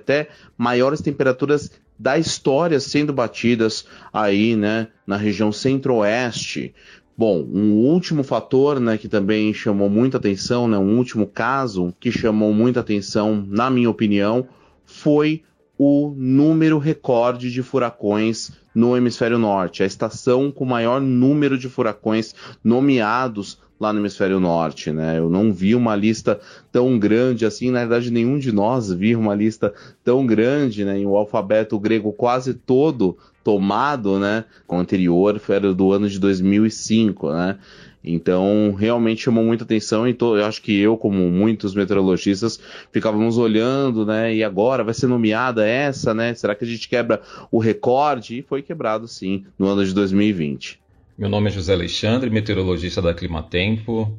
maiores 0.57 1.01
temperaturas 1.01 1.71
da 1.99 2.19
história 2.19 2.81
sendo 2.81 3.13
batidas 3.13 3.85
aí, 4.13 4.57
né, 4.57 4.89
na 5.07 5.17
região 5.17 5.53
centro-oeste. 5.53 6.75
Bom, 7.17 7.47
um 7.53 7.73
último 7.73 8.23
fator, 8.23 8.81
né, 8.81 8.97
que 8.97 9.07
também 9.07 9.53
chamou 9.53 9.91
muita 9.91 10.17
atenção, 10.17 10.67
né, 10.67 10.79
um 10.79 10.97
último 10.97 11.27
caso 11.27 11.95
que 12.01 12.11
chamou 12.11 12.55
muita 12.55 12.81
atenção, 12.81 13.45
na 13.47 13.69
minha 13.69 13.91
opinião, 13.91 14.49
foi 14.87 15.43
o 15.77 16.15
número 16.17 16.79
recorde 16.79 17.51
de 17.51 17.63
furacões 17.63 18.53
no 18.75 18.97
hemisfério 18.97 19.39
norte, 19.39 19.83
a 19.83 19.87
estação 19.87 20.51
com 20.51 20.65
maior 20.65 21.01
número 21.01 21.59
de 21.59 21.69
furacões 21.69 22.35
nomeados 22.63 23.59
lá 23.81 23.93
no 23.93 23.99
hemisfério 24.01 24.39
norte, 24.39 24.93
né? 24.93 25.19
Eu 25.19 25.31
não 25.31 25.53
vi 25.53 25.75
uma 25.75 25.97
lista 25.97 26.39
tão 26.71 26.99
grande 26.99 27.47
assim, 27.47 27.71
na 27.71 27.81
verdade 27.81 28.11
nenhum 28.11 28.39
de 28.39 28.53
nós 28.53 28.93
viu 28.93 29.19
uma 29.19 29.35
lista 29.35 29.73
tão 30.05 30.27
grande, 30.27 30.85
né? 30.85 30.99
Em 30.99 31.07
o 31.07 31.17
alfabeto 31.17 31.79
grego 31.81 32.13
quase 32.13 32.53
todo 32.53 33.17
tomado, 33.43 34.19
né, 34.19 34.45
o 34.69 34.77
anterior, 34.77 35.41
era 35.49 35.73
do 35.73 35.93
ano 35.93 36.09
de 36.11 36.19
2005, 36.19 37.33
né? 37.33 37.59
Então, 38.03 38.75
realmente 38.79 39.23
chamou 39.23 39.45
muita 39.45 39.65
atenção 39.65 40.09
e 40.09 40.17
eu 40.19 40.45
acho 40.45 40.63
que 40.63 40.79
eu, 40.79 40.97
como 40.97 41.31
muitos 41.31 41.75
meteorologistas, 41.75 42.59
ficávamos 42.91 43.37
olhando, 43.37 44.07
né? 44.07 44.35
E 44.35 44.43
agora 44.43 44.83
vai 44.83 44.95
ser 44.95 45.07
nomeada 45.07 45.67
essa, 45.67 46.15
né? 46.15 46.33
Será 46.33 46.55
que 46.55 46.65
a 46.65 46.67
gente 46.67 46.89
quebra 46.89 47.21
o 47.51 47.59
recorde? 47.59 48.39
E 48.39 48.43
foi 48.43 48.63
quebrado, 48.63 49.07
sim, 49.07 49.45
no 49.59 49.67
ano 49.67 49.85
de 49.85 49.93
2020. 49.93 50.81
Meu 51.21 51.29
nome 51.29 51.51
é 51.51 51.53
José 51.53 51.75
Alexandre, 51.75 52.31
meteorologista 52.31 53.03
da 53.03 53.13
Climatempo. 53.13 54.19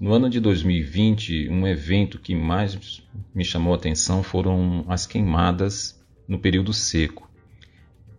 No 0.00 0.12
ano 0.12 0.28
de 0.28 0.40
2020, 0.40 1.48
um 1.48 1.64
evento 1.64 2.18
que 2.18 2.34
mais 2.34 3.00
me 3.32 3.44
chamou 3.44 3.72
a 3.72 3.76
atenção 3.76 4.20
foram 4.20 4.84
as 4.88 5.06
queimadas 5.06 6.04
no 6.26 6.40
período 6.40 6.72
seco. 6.72 7.30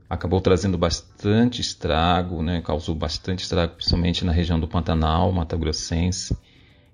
Acabou 0.09 0.39
trazendo 0.39 0.77
bastante 0.77 1.59
estrago, 1.59 2.41
né, 2.41 2.61
causou 2.61 2.95
bastante 2.95 3.43
estrago, 3.43 3.75
principalmente 3.75 4.23
na 4.23 4.31
região 4.31 4.57
do 4.57 4.65
Pantanal, 4.65 5.29
Mato 5.33 5.57
Grossense, 5.57 6.33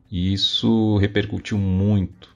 e 0.09 0.33
isso 0.33 0.97
repercutiu 0.97 1.59
muito, 1.59 2.35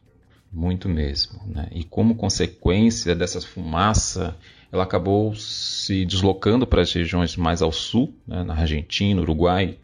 muito 0.52 0.90
mesmo. 0.90 1.40
Né? 1.46 1.68
E 1.72 1.84
como 1.84 2.16
consequência 2.16 3.16
dessa 3.16 3.40
fumaça, 3.42 4.36
ela 4.72 4.84
acabou 4.84 5.36
se 5.36 6.06
deslocando 6.06 6.66
para 6.66 6.82
as 6.82 6.92
regiões 6.92 7.36
mais 7.36 7.62
ao 7.62 7.72
sul, 7.72 8.14
né, 8.28 8.44
na 8.44 8.54
Argentina, 8.54 9.22
Uruguai, 9.22 9.78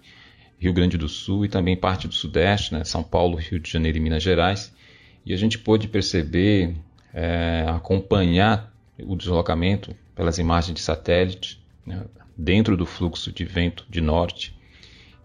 Rio 0.57 0.73
Grande 0.73 0.97
do 0.97 1.07
Sul 1.07 1.45
e 1.45 1.49
também 1.49 1.75
parte 1.75 2.07
do 2.07 2.13
Sudeste, 2.13 2.73
né, 2.73 2.83
São 2.83 3.03
Paulo, 3.03 3.37
Rio 3.37 3.59
de 3.59 3.69
Janeiro 3.69 3.97
e 3.97 4.01
Minas 4.01 4.23
Gerais. 4.23 4.73
E 5.25 5.33
a 5.33 5.37
gente 5.37 5.59
pôde 5.59 5.87
perceber, 5.87 6.75
é, 7.13 7.65
acompanhar 7.67 8.73
o 9.03 9.15
deslocamento 9.15 9.95
pelas 10.15 10.39
imagens 10.39 10.73
de 10.73 10.81
satélite 10.81 11.61
né, 11.85 12.05
dentro 12.35 12.75
do 12.75 12.85
fluxo 12.85 13.31
de 13.31 13.43
vento 13.43 13.85
de 13.89 14.01
norte. 14.01 14.57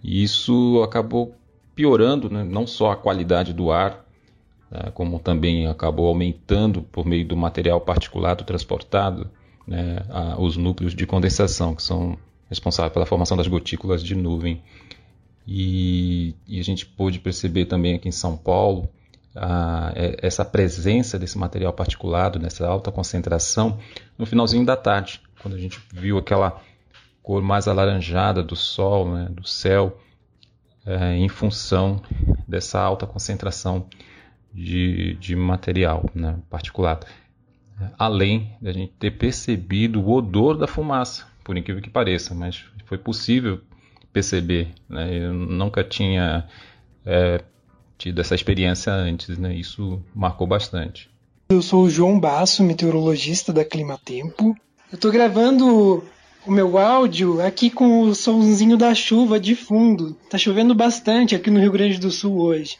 E 0.02 0.22
isso 0.22 0.82
acabou 0.82 1.34
piorando 1.74 2.28
né, 2.28 2.44
não 2.44 2.66
só 2.66 2.90
a 2.92 2.96
qualidade 2.96 3.52
do 3.52 3.70
ar, 3.70 4.04
né, 4.72 4.90
como 4.94 5.18
também 5.18 5.66
acabou 5.66 6.08
aumentando 6.08 6.82
por 6.82 7.04
meio 7.04 7.26
do 7.26 7.36
material 7.36 7.78
particulado 7.80 8.42
transportado 8.42 9.30
né, 9.66 9.98
a, 10.08 10.40
os 10.40 10.56
núcleos 10.56 10.94
de 10.94 11.06
condensação, 11.06 11.74
que 11.74 11.82
são 11.82 12.18
responsáveis 12.48 12.92
pela 12.92 13.04
formação 13.04 13.36
das 13.36 13.46
gotículas 13.46 14.02
de 14.02 14.14
nuvem. 14.14 14.62
E, 15.46 16.34
e 16.46 16.58
a 16.58 16.64
gente 16.64 16.86
pôde 16.86 17.18
perceber 17.18 17.66
também 17.66 17.94
aqui 17.94 18.08
em 18.08 18.12
São 18.12 18.36
Paulo 18.36 18.88
a, 19.36 19.92
é, 19.94 20.16
essa 20.22 20.44
presença 20.44 21.18
desse 21.18 21.36
material 21.36 21.72
particulado, 21.74 22.38
nessa 22.38 22.66
alta 22.66 22.90
concentração, 22.90 23.78
no 24.16 24.24
finalzinho 24.24 24.64
da 24.64 24.76
tarde, 24.76 25.20
quando 25.42 25.54
a 25.54 25.58
gente 25.58 25.80
viu 25.92 26.16
aquela 26.16 26.62
cor 27.22 27.42
mais 27.42 27.68
alaranjada 27.68 28.42
do 28.42 28.56
sol, 28.56 29.12
né, 29.12 29.28
do 29.30 29.46
céu, 29.46 29.98
é, 30.86 31.14
em 31.16 31.28
função 31.28 32.00
dessa 32.48 32.80
alta 32.80 33.06
concentração 33.06 33.86
de, 34.54 35.14
de 35.14 35.34
material 35.34 36.08
né, 36.14 36.36
particulado. 36.50 37.06
Além 37.98 38.56
de 38.60 38.68
a 38.68 38.72
gente 38.72 38.92
ter 38.98 39.10
percebido 39.12 40.00
o 40.00 40.12
odor 40.12 40.56
da 40.56 40.66
fumaça, 40.66 41.26
por 41.42 41.56
incrível 41.56 41.82
que 41.82 41.90
pareça, 41.90 42.34
mas 42.34 42.64
foi 42.84 42.98
possível 42.98 43.60
perceber. 44.12 44.68
Né? 44.88 45.24
Eu 45.24 45.32
nunca 45.32 45.82
tinha 45.82 46.46
é, 47.04 47.42
tido 47.98 48.20
essa 48.20 48.34
experiência 48.34 48.92
antes, 48.92 49.38
né? 49.38 49.54
Isso 49.54 50.00
marcou 50.14 50.46
bastante. 50.46 51.10
Eu 51.48 51.62
sou 51.62 51.84
o 51.84 51.90
João 51.90 52.18
Basso, 52.18 52.62
meteorologista 52.62 53.52
da 53.52 53.64
Climatempo. 53.64 54.56
Eu 54.90 54.96
estou 54.96 55.10
gravando 55.10 56.04
o 56.46 56.50
meu 56.50 56.78
áudio 56.78 57.40
aqui 57.40 57.70
com 57.70 58.02
o 58.02 58.14
somzinho 58.14 58.76
da 58.76 58.94
chuva 58.94 59.38
de 59.38 59.54
fundo. 59.54 60.16
Tá 60.28 60.36
chovendo 60.38 60.74
bastante 60.74 61.34
aqui 61.34 61.50
no 61.50 61.60
Rio 61.60 61.72
Grande 61.72 61.98
do 61.98 62.10
Sul 62.10 62.38
hoje. 62.38 62.78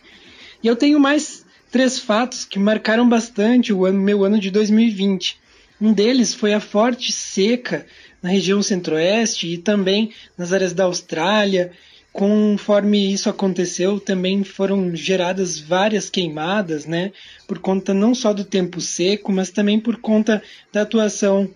E 0.62 0.66
eu 0.66 0.76
tenho 0.76 0.98
mais 0.98 1.41
três 1.72 1.98
fatos 1.98 2.44
que 2.44 2.58
marcaram 2.58 3.08
bastante 3.08 3.72
o 3.72 3.84
ano, 3.84 3.98
meu 3.98 4.24
ano 4.24 4.38
de 4.38 4.50
2020. 4.50 5.36
Um 5.80 5.92
deles 5.92 6.32
foi 6.32 6.54
a 6.54 6.60
forte 6.60 7.10
seca 7.10 7.84
na 8.22 8.30
região 8.30 8.62
centro-oeste 8.62 9.48
e 9.48 9.58
também 9.58 10.12
nas 10.38 10.52
áreas 10.52 10.72
da 10.72 10.84
Austrália 10.84 11.72
Conforme 12.12 13.10
isso 13.10 13.30
aconteceu, 13.30 13.98
também 13.98 14.44
foram 14.44 14.94
geradas 14.94 15.58
várias 15.58 16.10
queimadas, 16.10 16.84
né? 16.84 17.10
Por 17.48 17.58
conta 17.58 17.94
não 17.94 18.14
só 18.14 18.34
do 18.34 18.44
tempo 18.44 18.82
seco, 18.82 19.32
mas 19.32 19.48
também 19.48 19.80
por 19.80 19.96
conta 19.96 20.42
da 20.70 20.82
atuação 20.82 21.48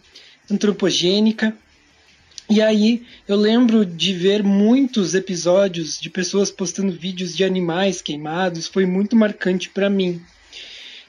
antropogênica. 0.51 1.55
E 2.49 2.63
aí 2.63 3.03
eu 3.27 3.37
lembro 3.37 3.85
de 3.85 4.13
ver 4.13 4.43
muitos 4.43 5.15
episódios 5.15 6.01
de 6.01 6.09
pessoas 6.09 6.51
postando 6.51 6.93
vídeos 6.93 7.37
de 7.37 7.45
animais 7.45 8.01
queimados, 8.01 8.67
foi 8.67 8.87
muito 8.87 9.17
marcante 9.17 9.69
para 9.69 9.91
mim. 9.91 10.21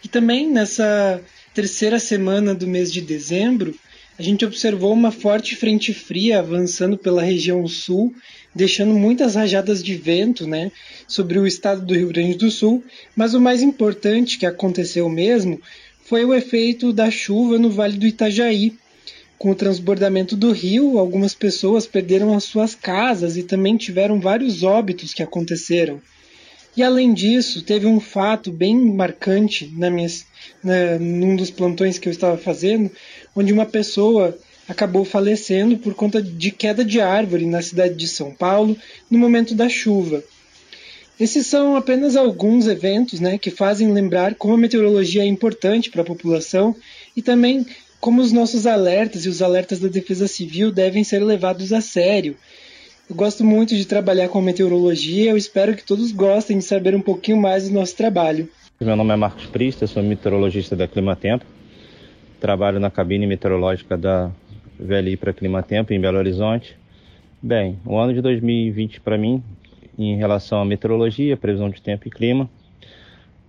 E 0.03 0.07
também 0.07 0.49
nessa 0.49 1.21
terceira 1.53 1.99
semana 1.99 2.55
do 2.55 2.67
mês 2.67 2.91
de 2.91 3.01
dezembro, 3.01 3.75
a 4.17 4.23
gente 4.23 4.45
observou 4.45 4.91
uma 4.91 5.11
forte 5.11 5.55
frente 5.55 5.93
fria 5.93 6.39
avançando 6.39 6.97
pela 6.97 7.21
região 7.21 7.67
sul 7.67 8.15
deixando 8.57 8.93
muitas 8.93 9.35
rajadas 9.35 9.83
de 9.83 9.95
vento 9.95 10.47
né, 10.47 10.71
sobre 11.07 11.37
o 11.37 11.45
estado 11.45 11.85
do 11.85 11.93
Rio 11.93 12.07
Grande 12.07 12.37
do 12.37 12.49
Sul, 12.49 12.83
mas 13.15 13.33
o 13.33 13.39
mais 13.39 13.61
importante 13.61 14.37
que 14.37 14.45
aconteceu 14.45 15.07
mesmo 15.07 15.61
foi 16.03 16.25
o 16.25 16.33
efeito 16.33 16.91
da 16.91 17.11
chuva 17.11 17.59
no 17.59 17.69
Vale 17.69 17.97
do 17.97 18.07
Itajaí. 18.07 18.73
Com 19.37 19.51
o 19.51 19.55
transbordamento 19.55 20.35
do 20.35 20.51
rio, 20.51 20.97
algumas 20.97 21.35
pessoas 21.35 21.85
perderam 21.85 22.35
as 22.35 22.43
suas 22.43 22.73
casas 22.73 23.37
e 23.37 23.43
também 23.43 23.77
tiveram 23.77 24.19
vários 24.19 24.63
óbitos 24.63 25.13
que 25.13 25.21
aconteceram. 25.21 26.01
E 26.75 26.83
além 26.83 27.13
disso, 27.13 27.63
teve 27.63 27.85
um 27.85 27.99
fato 27.99 28.51
bem 28.51 28.75
marcante 28.75 29.71
na 29.75 29.89
minha, 29.89 30.07
na, 30.63 30.99
num 30.99 31.35
dos 31.35 31.49
plantões 31.49 31.97
que 31.97 32.07
eu 32.07 32.11
estava 32.11 32.37
fazendo, 32.37 32.91
onde 33.35 33.53
uma 33.53 33.65
pessoa 33.65 34.37
acabou 34.67 35.05
falecendo 35.05 35.77
por 35.77 35.93
conta 35.93 36.21
de 36.21 36.51
queda 36.51 36.83
de 36.83 36.99
árvore 36.99 37.45
na 37.45 37.61
cidade 37.61 37.95
de 37.95 38.07
São 38.07 38.31
Paulo 38.31 38.77
no 39.09 39.17
momento 39.17 39.55
da 39.55 39.69
chuva. 39.69 40.23
Esses 41.19 41.47
são 41.47 41.75
apenas 41.75 42.15
alguns 42.15 42.67
eventos 42.67 43.19
né, 43.19 43.39
que 43.39 43.49
fazem 43.49 43.91
lembrar 43.91 44.35
como 44.35 44.53
a 44.53 44.57
meteorologia 44.57 45.23
é 45.23 45.25
importante 45.25 45.89
para 45.89 46.01
a 46.01 46.05
população 46.05 46.75
e 47.15 47.23
também 47.23 47.65
como 47.99 48.21
os 48.21 48.31
nossos 48.31 48.65
alertas 48.65 49.25
e 49.25 49.29
os 49.29 49.41
alertas 49.41 49.79
da 49.79 49.87
Defesa 49.87 50.27
Civil 50.27 50.71
devem 50.71 51.03
ser 51.03 51.23
levados 51.23 51.73
a 51.73 51.81
sério. 51.81 52.35
Eu 53.09 53.15
gosto 53.15 53.43
muito 53.43 53.75
de 53.75 53.85
trabalhar 53.85 54.27
com 54.29 54.41
meteorologia, 54.41 55.31
eu 55.31 55.37
espero 55.37 55.75
que 55.75 55.85
todos 55.85 56.11
gostem 56.11 56.57
de 56.57 56.63
saber 56.63 56.93
um 56.93 57.01
pouquinho 57.01 57.37
mais 57.37 57.67
do 57.67 57.73
nosso 57.73 57.95
trabalho. 57.95 58.49
Meu 58.79 58.95
nome 58.95 59.13
é 59.13 59.15
Marcos 59.15 59.45
Prista, 59.45 59.87
sou 59.87 60.03
meteorologista 60.03 60.75
da 60.75 60.87
Climatempo. 60.87 61.45
Trabalho 62.39 62.79
na 62.79 62.91
cabine 62.91 63.25
meteorológica 63.25 63.97
da 63.97 64.29
VLI 64.79 65.17
para 65.17 65.33
Clima 65.33 65.63
Tempo 65.63 65.93
em 65.93 65.99
Belo 65.99 66.17
Horizonte. 66.17 66.77
Bem, 67.41 67.79
o 67.85 67.97
ano 67.97 68.13
de 68.13 68.21
2020 68.21 69.01
para 69.01 69.17
mim, 69.17 69.41
em 69.97 70.15
relação 70.15 70.61
à 70.61 70.65
meteorologia, 70.65 71.35
previsão 71.35 71.69
de 71.69 71.81
tempo 71.81 72.07
e 72.07 72.11
clima, 72.11 72.49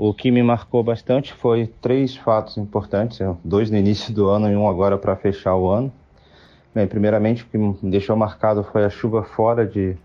O 0.00 0.14
que 0.14 0.30
me 0.30 0.44
marcou 0.44 0.80
bastante 0.84 1.34
foi 1.34 1.66
três 1.82 2.14
fatos 2.14 2.56
importantes, 2.56 3.18
dois 3.42 3.68
no 3.68 3.76
início 3.76 4.14
do 4.14 4.28
ano 4.28 4.48
e 4.48 4.54
um 4.54 4.68
agora 4.68 4.96
para 4.96 5.16
fechar 5.16 5.56
o 5.56 5.68
ano. 5.68 5.92
Bem, 6.72 6.86
primeiramente, 6.86 7.42
o 7.42 7.46
que 7.46 7.58
me 7.58 7.76
deixou 7.90 8.14
marcado 8.14 8.62
foi 8.62 8.84
a 8.84 8.90
chuva 8.90 9.24
fora 9.24 9.66
de. 9.66 9.96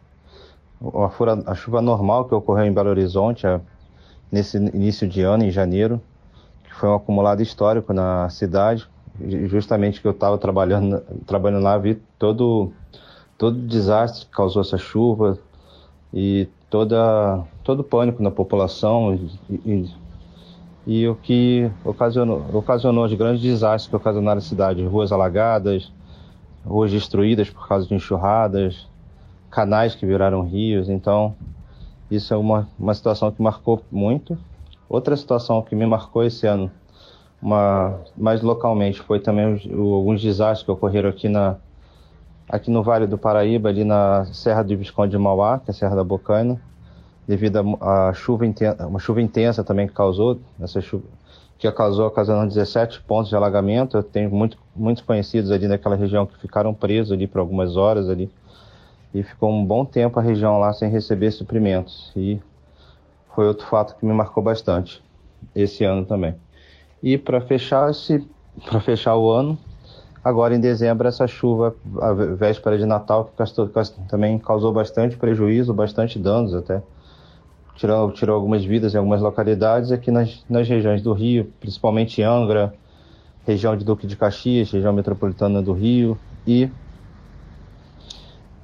A, 0.96 1.10
fura, 1.10 1.44
a 1.46 1.54
chuva 1.54 1.80
normal 1.80 2.26
que 2.26 2.34
ocorreu 2.34 2.66
em 2.66 2.74
Belo 2.74 2.90
Horizonte 2.90 3.46
a, 3.46 3.62
nesse 4.32 4.58
início 4.58 5.08
de 5.08 5.22
ano, 5.22 5.44
em 5.44 5.52
janeiro, 5.52 6.02
que 6.64 6.74
foi 6.74 6.90
um 6.90 6.96
acumulado 6.96 7.44
histórico 7.44 7.94
na 7.94 8.28
cidade. 8.30 8.90
Justamente 9.46 10.02
que 10.02 10.08
eu 10.08 10.12
estava 10.12 10.40
trabalhando, 10.40 11.02
trabalhando 11.28 11.62
lá, 11.62 11.78
vi 11.78 12.02
todo, 12.18 12.74
todo 13.38 13.58
o 13.58 13.68
desastre 13.68 14.26
que 14.26 14.32
causou 14.32 14.64
essa 14.64 14.80
chuva 14.80 15.38
e 16.12 16.50
toda, 16.74 17.44
todo 17.64 17.82
o 17.82 17.84
pânico 17.84 18.24
na 18.24 18.32
população 18.32 19.14
e, 19.14 19.60
e, 19.64 19.96
e 20.88 21.08
o 21.08 21.14
que 21.14 21.70
ocasionou, 21.86 22.44
ocasionou 22.52 23.06
os 23.06 23.14
grandes 23.14 23.44
desastres 23.44 23.88
que 23.88 23.96
ocasionaram 23.96 24.40
a 24.40 24.42
cidade, 24.42 24.84
ruas 24.84 25.12
alagadas, 25.12 25.92
ruas 26.66 26.90
destruídas 26.90 27.48
por 27.48 27.68
causa 27.68 27.88
de 27.88 27.94
enxurradas, 27.94 28.88
canais 29.52 29.94
que 29.94 30.04
viraram 30.04 30.42
rios. 30.42 30.90
Então, 30.90 31.36
isso 32.10 32.34
é 32.34 32.38
uma, 32.38 32.68
uma 32.80 32.96
situação 32.96 33.32
que 33.32 33.40
marcou 33.40 33.84
muito. 33.92 34.36
Outra 34.90 35.16
situação 35.16 35.62
que 35.62 35.76
me 35.76 35.86
marcou 35.86 36.24
esse 36.24 36.48
ano, 36.48 36.72
uma, 37.40 38.00
mais 38.18 38.42
localmente, 38.42 39.00
foi 39.00 39.20
também 39.20 39.62
alguns 39.72 40.24
desastres 40.24 40.66
que 40.66 40.72
ocorreram 40.72 41.12
aqui 41.12 41.30
na 41.30 41.56
aqui 42.48 42.70
no 42.70 42.84
Vale 42.84 43.08
do 43.08 43.18
Paraíba, 43.18 43.70
ali 43.70 43.84
na 43.84 44.26
Serra 44.26 44.64
do 44.64 44.78
Visconde 44.78 45.12
de 45.12 45.18
Mauá, 45.18 45.60
que 45.60 45.70
é 45.70 45.72
a 45.72 45.74
Serra 45.74 45.96
da 45.96 46.04
Bocaina, 46.04 46.60
devido 47.28 47.78
a, 47.82 48.14
chuva 48.14 48.46
intensa, 48.46 48.86
uma 48.88 49.00
chuva 49.00 49.22
intensa 49.22 49.64
também 49.64 49.88
que 49.88 49.94
causou 49.94 50.40
essa 50.60 50.82
chuva 50.82 51.06
que 51.58 51.72
causou 51.72 52.08
ocasionando 52.08 52.50
17 52.50 53.02
pontos 53.04 53.30
de 53.30 53.38
alagamento. 53.38 53.96
Eu 53.96 54.04
tenho 54.04 54.30
muito, 54.30 54.58
muitos 54.76 55.02
conhecidos 55.02 55.50
ali 55.50 55.66
naquela 55.66 55.96
região 55.96 56.26
que 56.26 56.38
ficaram 56.38 56.74
presos 56.74 57.14
ali 57.14 57.26
por 57.26 57.40
algumas 57.40 57.78
horas 57.78 58.10
ali. 58.10 58.30
E 59.14 59.24
ficou 59.24 59.50
um 59.50 59.64
bom 59.64 59.86
tempo 59.86 60.20
a 60.20 60.22
região 60.22 60.60
lá 60.60 60.74
sem 60.74 60.90
receber 60.90 61.32
suprimentos. 61.32 62.12
E 62.18 62.38
foi 63.34 63.48
outro 63.48 63.66
fato 63.68 63.96
que 63.96 64.06
me 64.06 64.12
marcou 64.12 64.44
bastante 64.44 65.02
esse 65.56 65.86
ano 65.86 66.06
também. 66.06 66.36
E 67.02 67.18
para 67.18 67.40
fechar 67.40 67.90
esse 67.90 68.28
para 68.66 68.82
fechar 68.82 69.16
o 69.16 69.32
ano, 69.32 69.58
agora 70.24 70.56
em 70.56 70.60
dezembro 70.60 71.08
essa 71.08 71.28
chuva 71.28 71.76
a 72.02 72.14
véspera 72.14 72.78
de 72.78 72.86
Natal 72.86 73.26
que 73.26 74.08
também 74.08 74.40
causou 74.40 74.72
bastante 74.72 75.18
prejuízo, 75.18 75.74
bastante 75.74 76.18
danos 76.18 76.54
até 76.54 76.82
tirou, 77.76 78.12
tirou 78.12 78.36
algumas 78.36 78.64
vidas 78.64 78.94
em 78.94 78.98
algumas 78.98 79.22
localidades 79.22 79.92
aqui 79.92 80.12
nas, 80.12 80.44
nas 80.50 80.68
regiões 80.68 81.02
do 81.02 81.14
Rio, 81.14 81.52
principalmente 81.60 82.22
Angra, 82.22 82.74
região 83.46 83.76
de 83.76 83.84
Duque 83.84 84.08
de 84.08 84.16
Caxias, 84.16 84.72
região 84.72 84.94
metropolitana 84.94 85.62
do 85.62 85.74
Rio 85.74 86.18
e 86.48 86.70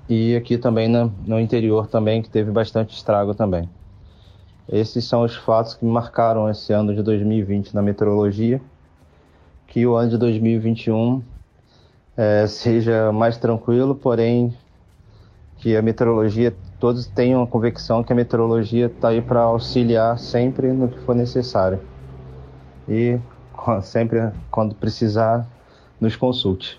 e 0.07 0.35
aqui 0.35 0.57
também 0.57 0.87
no, 0.87 1.13
no 1.27 1.39
interior 1.39 1.85
também 1.85 2.21
que 2.21 2.29
teve 2.29 2.49
bastante 2.49 2.95
estrago 2.95 3.35
também. 3.35 3.69
Esses 4.67 5.05
são 5.05 5.23
os 5.23 5.35
fatos 5.35 5.75
que 5.75 5.85
marcaram 5.85 6.49
esse 6.49 6.73
ano 6.73 6.95
de 6.95 7.03
2020 7.03 7.73
na 7.75 7.81
meteorologia. 7.81 8.59
Que 9.67 9.85
o 9.85 9.95
ano 9.95 10.09
de 10.09 10.17
2021 10.17 11.21
é, 12.19 12.45
seja 12.47 13.13
mais 13.13 13.37
tranquilo, 13.37 13.95
porém 13.95 14.53
que 15.55 15.77
a 15.77 15.81
meteorologia 15.81 16.53
todos 16.77 17.05
tenham 17.05 17.41
a 17.41 17.47
convicção 17.47 18.03
que 18.03 18.11
a 18.11 18.15
meteorologia 18.15 18.87
está 18.87 19.07
aí 19.07 19.21
para 19.21 19.39
auxiliar 19.39 20.19
sempre 20.19 20.67
no 20.67 20.89
que 20.89 20.99
for 20.99 21.15
necessário. 21.15 21.79
E 22.89 23.17
sempre, 23.83 24.31
quando 24.51 24.75
precisar, 24.75 25.47
nos 25.97 26.17
consulte. 26.17 26.77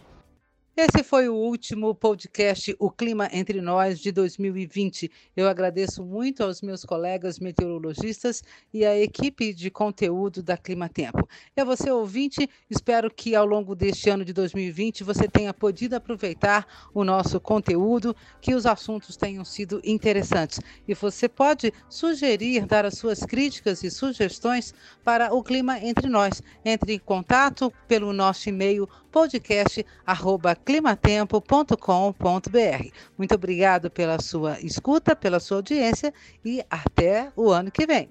Esse 0.82 1.04
foi 1.04 1.28
o 1.28 1.34
último 1.34 1.94
podcast 1.94 2.74
O 2.78 2.90
Clima 2.90 3.28
Entre 3.34 3.60
Nós 3.60 4.00
de 4.00 4.10
2020. 4.10 5.10
Eu 5.36 5.46
agradeço 5.46 6.02
muito 6.02 6.42
aos 6.42 6.62
meus 6.62 6.86
colegas 6.86 7.38
meteorologistas 7.38 8.42
e 8.72 8.86
à 8.86 8.98
equipe 8.98 9.52
de 9.52 9.70
conteúdo 9.70 10.42
da 10.42 10.56
Clima 10.56 10.88
Tempo. 10.88 11.28
A 11.54 11.64
você, 11.64 11.90
ouvinte, 11.90 12.48
espero 12.70 13.10
que 13.10 13.34
ao 13.34 13.44
longo 13.44 13.74
deste 13.74 14.08
ano 14.08 14.24
de 14.24 14.32
2020 14.32 15.04
você 15.04 15.28
tenha 15.28 15.52
podido 15.52 15.92
aproveitar 15.92 16.66
o 16.94 17.04
nosso 17.04 17.38
conteúdo, 17.38 18.16
que 18.40 18.54
os 18.54 18.64
assuntos 18.64 19.18
tenham 19.18 19.44
sido 19.44 19.82
interessantes. 19.84 20.60
E 20.88 20.94
você 20.94 21.28
pode 21.28 21.74
sugerir, 21.90 22.64
dar 22.64 22.86
as 22.86 22.96
suas 22.96 23.20
críticas 23.20 23.84
e 23.84 23.90
sugestões 23.90 24.72
para 25.04 25.30
o 25.34 25.42
Clima 25.42 25.78
Entre 25.78 26.08
Nós. 26.08 26.42
Entre 26.64 26.94
em 26.94 26.98
contato 26.98 27.70
pelo 27.86 28.14
nosso 28.14 28.48
e-mail 28.48 28.88
climatempo.com.br. 30.70 32.88
Muito 33.18 33.34
obrigado 33.34 33.90
pela 33.90 34.20
sua 34.20 34.60
escuta, 34.60 35.16
pela 35.16 35.40
sua 35.40 35.56
audiência 35.58 36.14
e 36.44 36.64
até 36.70 37.32
o 37.34 37.50
ano 37.50 37.72
que 37.72 37.84
vem. 37.84 38.08